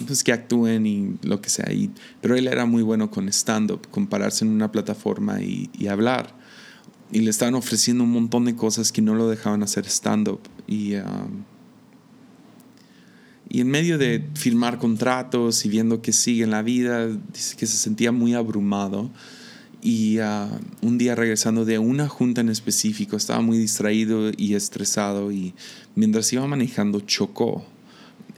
pues, 0.07 0.25
que 0.25 0.33
actúen 0.33 0.87
y 0.87 1.19
lo 1.23 1.41
que 1.41 1.51
sea. 1.51 1.73
Y, 1.73 1.91
pero 2.21 2.37
él 2.37 2.49
era 2.49 2.67
muy 2.67 2.83
bueno 2.83 3.11
con 3.11 3.29
stand-up 3.29 3.89
compararse 3.91 4.45
en 4.45 4.51
una 4.51 4.73
plataforma 4.73 5.41
y, 5.41 5.71
y 5.73 5.89
hablar. 5.89 6.35
Y 7.11 7.21
le 7.21 7.31
estaban 7.31 7.55
ofreciendo 7.55 8.05
un 8.05 8.11
montón 8.11 8.47
de 8.47 8.57
cosas 8.57 8.91
que 8.91 9.03
no 9.03 9.15
lo 9.15 9.29
dejaban 9.29 9.63
hacer 9.63 9.87
stand-up. 9.87 10.41
Y 10.67 10.95
y 13.53 13.61
en 13.61 13.69
medio 13.69 13.99
de 13.99 14.25
firmar 14.33 14.79
contratos 14.79 15.67
y 15.67 15.69
viendo 15.69 16.01
que 16.01 16.15
sigue 16.15 16.43
en 16.43 16.51
la 16.51 16.63
vida, 16.63 17.07
dice 17.07 17.55
que 17.55 17.67
se 17.67 17.77
sentía 17.77 18.11
muy 18.11 18.33
abrumado. 18.33 19.11
Y 19.83 20.21
ah, 20.21 20.49
un 20.81 20.97
día 20.97 21.15
regresando 21.15 21.67
de 21.67 21.79
una 21.79 22.09
junta 22.09 22.41
en 22.41 22.49
específico, 22.49 23.15
estaba 23.15 23.43
muy 23.43 23.59
distraído 23.59 24.31
y 24.35 24.55
estresado 24.55 25.31
y 25.33 25.53
mientras 25.95 26.33
iba 26.33 26.47
manejando 26.47 27.01
chocó. 27.01 27.63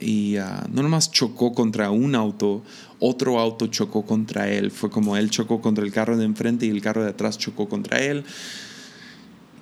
Y 0.01 0.37
uh, 0.37 0.67
no 0.69 0.83
nomás 0.83 1.09
chocó 1.09 1.53
contra 1.53 1.91
un 1.91 2.13
auto, 2.13 2.61
otro 2.99 3.39
auto 3.39 3.67
chocó 3.67 4.05
contra 4.05 4.51
él. 4.51 4.69
Fue 4.69 4.89
como 4.89 5.15
él 5.15 5.29
chocó 5.29 5.61
contra 5.61 5.85
el 5.85 5.93
carro 5.93 6.17
de 6.17 6.25
enfrente 6.25 6.65
y 6.65 6.71
el 6.71 6.81
carro 6.81 7.03
de 7.05 7.11
atrás 7.11 7.37
chocó 7.37 7.69
contra 7.69 7.99
él 7.99 8.25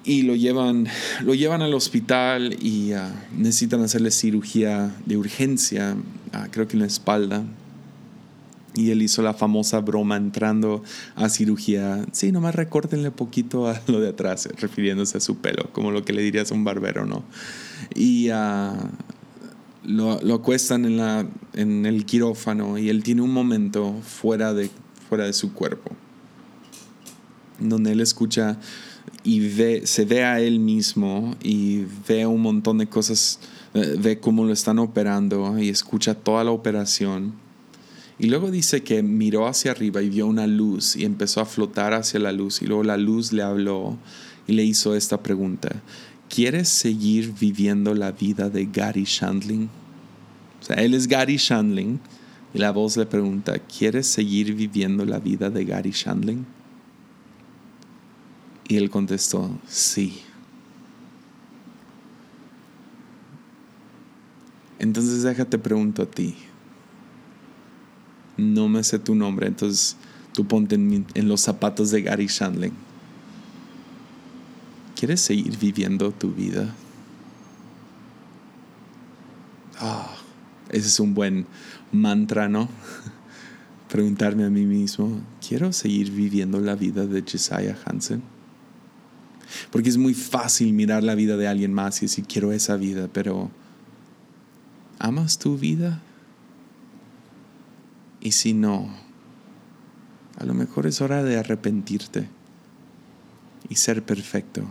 y 0.05 0.23
lo 0.23 0.35
llevan, 0.35 0.87
lo 1.23 1.33
llevan 1.33 1.61
al 1.61 1.73
hospital 1.73 2.57
y 2.61 2.93
ah, 2.93 3.11
necesitan 3.35 3.81
hacerle 3.81 4.11
cirugía 4.11 4.93
de 5.05 5.17
urgencia, 5.17 5.95
ah, 6.33 6.47
creo 6.51 6.67
que 6.67 6.73
en 6.73 6.81
la 6.81 6.87
espalda. 6.87 7.43
Y 8.75 8.89
él 8.89 9.03
hizo 9.03 9.21
la 9.21 9.35
famosa 9.35 9.79
broma 9.81 10.17
entrando 10.17 10.83
a 11.15 11.29
cirugía. 11.29 12.03
Sí, 12.11 12.31
nomás 12.31 12.55
recórtenle 12.55 13.11
poquito 13.11 13.67
a 13.69 13.79
lo 13.87 13.99
de 13.99 14.09
atrás, 14.09 14.49
refiriéndose 14.59 15.17
a 15.17 15.21
su 15.21 15.37
pelo, 15.37 15.69
como 15.71 15.91
lo 15.91 16.03
que 16.03 16.11
le 16.11 16.23
dirías 16.23 16.51
a 16.51 16.55
un 16.55 16.63
barbero, 16.63 17.05
¿no? 17.05 17.23
Y 17.93 18.31
uh, 18.31 18.73
lo, 19.83 20.19
lo, 20.21 20.33
acuestan 20.33 20.85
en, 20.85 20.97
la, 20.97 21.27
en 21.53 21.85
el 21.85 22.05
quirófano 22.05 22.79
y 22.79 22.89
él 22.89 23.03
tiene 23.03 23.21
un 23.21 23.31
momento 23.31 23.93
fuera 24.01 24.55
de, 24.55 24.71
fuera 25.07 25.25
de 25.25 25.33
su 25.33 25.53
cuerpo, 25.53 25.91
donde 27.59 27.91
él 27.91 28.01
escucha 28.01 28.57
y 29.23 29.39
ve, 29.49 29.85
se 29.85 30.05
ve 30.05 30.23
a 30.23 30.39
él 30.39 30.59
mismo 30.59 31.35
y 31.41 31.83
ve 32.07 32.25
un 32.25 32.41
montón 32.41 32.77
de 32.77 32.87
cosas, 32.87 33.39
eh, 33.73 33.95
ve 33.97 34.19
cómo 34.19 34.43
lo 34.43 34.53
están 34.53 34.79
operando 34.79 35.57
y 35.57 35.69
escucha 35.69 36.13
toda 36.13 36.43
la 36.43 36.51
operación. 36.51 37.33
Y 38.19 38.27
luego 38.27 38.51
dice 38.51 38.83
que 38.83 39.01
miró 39.01 39.47
hacia 39.47 39.71
arriba 39.71 40.01
y 40.01 40.09
vio 40.09 40.27
una 40.27 40.45
luz 40.45 40.95
y 40.95 41.05
empezó 41.05 41.41
a 41.41 41.45
flotar 41.45 41.93
hacia 41.93 42.19
la 42.19 42.31
luz 42.31 42.61
y 42.61 42.65
luego 42.65 42.83
la 42.83 42.97
luz 42.97 43.31
le 43.31 43.41
habló 43.41 43.97
y 44.47 44.53
le 44.53 44.63
hizo 44.63 44.95
esta 44.95 45.21
pregunta. 45.23 45.81
¿Quieres 46.29 46.69
seguir 46.69 47.33
viviendo 47.39 47.93
la 47.93 48.11
vida 48.11 48.49
de 48.49 48.65
Gary 48.65 49.05
Shandling? 49.05 49.69
O 50.61 50.65
sea, 50.65 50.75
él 50.77 50.93
es 50.93 51.07
Gary 51.07 51.37
Shandling 51.37 51.99
y 52.53 52.59
la 52.59 52.71
voz 52.71 52.97
le 52.97 53.05
pregunta, 53.05 53.57
¿quieres 53.59 54.07
seguir 54.07 54.53
viviendo 54.53 55.05
la 55.05 55.19
vida 55.19 55.49
de 55.49 55.65
Gary 55.65 55.91
Shandling? 55.91 56.45
Y 58.67 58.77
él 58.77 58.89
contestó, 58.89 59.49
sí. 59.67 60.21
Entonces 64.83 65.23
déjate 65.23 65.57
pregunto 65.57 66.03
a 66.03 66.05
ti. 66.05 66.35
No 68.35 68.67
me 68.67 68.83
sé 68.83 68.99
tu 68.99 69.15
nombre, 69.15 69.47
entonces 69.47 69.95
tú 70.33 70.45
ponte 70.45 70.75
en, 70.75 71.05
los 71.27 71.39
zapatos 71.39 71.91
de 71.91 72.01
Gary 72.01 72.27
Shandling. 72.27 72.73
¿Quieres 74.95 75.21
seguir 75.21 75.57
viviendo 75.57 76.11
tu 76.11 76.33
vida? 76.33 76.73
Ah, 79.79 80.15
ese 80.69 80.87
es 80.87 80.99
un 80.99 81.13
buen 81.13 81.45
mantra, 81.91 82.49
¿no? 82.49 82.67
Preguntarme 83.89 84.43
a 84.45 84.49
mí 84.49 84.65
mismo, 84.65 85.21
¿quiero 85.47 85.71
seguir 85.71 86.11
viviendo 86.11 86.59
la 86.59 86.75
vida 86.75 87.05
de 87.05 87.21
Josiah 87.21 87.77
Hansen? 87.85 88.32
Porque 89.71 89.89
es 89.89 89.97
muy 89.97 90.13
fácil 90.13 90.73
mirar 90.73 91.03
la 91.03 91.15
vida 91.15 91.37
de 91.37 91.47
alguien 91.47 91.73
más 91.73 92.01
y 92.01 92.05
decir, 92.05 92.25
quiero 92.25 92.51
esa 92.51 92.75
vida, 92.77 93.09
pero 93.11 93.51
¿amas 94.99 95.37
tu 95.37 95.57
vida? 95.57 96.01
Y 98.21 98.31
si 98.31 98.53
no, 98.53 98.89
a 100.37 100.45
lo 100.45 100.53
mejor 100.53 100.87
es 100.87 101.01
hora 101.01 101.23
de 101.23 101.37
arrepentirte 101.37 102.27
y 103.69 103.75
ser 103.75 104.03
perfecto, 104.03 104.63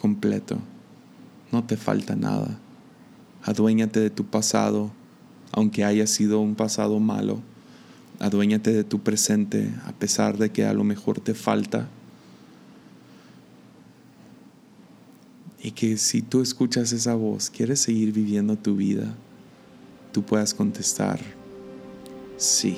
completo. 0.00 0.58
No 1.50 1.64
te 1.64 1.76
falta 1.76 2.16
nada. 2.16 2.58
Aduéñate 3.42 4.00
de 4.00 4.10
tu 4.10 4.24
pasado, 4.24 4.90
aunque 5.52 5.84
haya 5.84 6.06
sido 6.06 6.40
un 6.40 6.54
pasado 6.54 6.98
malo. 6.98 7.40
Aduéñate 8.20 8.72
de 8.72 8.84
tu 8.84 9.00
presente, 9.00 9.74
a 9.84 9.92
pesar 9.92 10.38
de 10.38 10.50
que 10.50 10.64
a 10.64 10.72
lo 10.72 10.84
mejor 10.84 11.20
te 11.20 11.34
falta. 11.34 11.88
Y 15.62 15.70
que 15.70 15.96
si 15.96 16.22
tú 16.22 16.42
escuchas 16.42 16.92
esa 16.92 17.14
voz, 17.14 17.48
quieres 17.48 17.80
seguir 17.80 18.12
viviendo 18.12 18.56
tu 18.56 18.74
vida, 18.74 19.14
tú 20.12 20.22
puedas 20.22 20.52
contestar, 20.52 21.20
sí. 22.36 22.76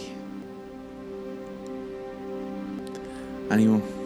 Ánimo. 3.48 4.03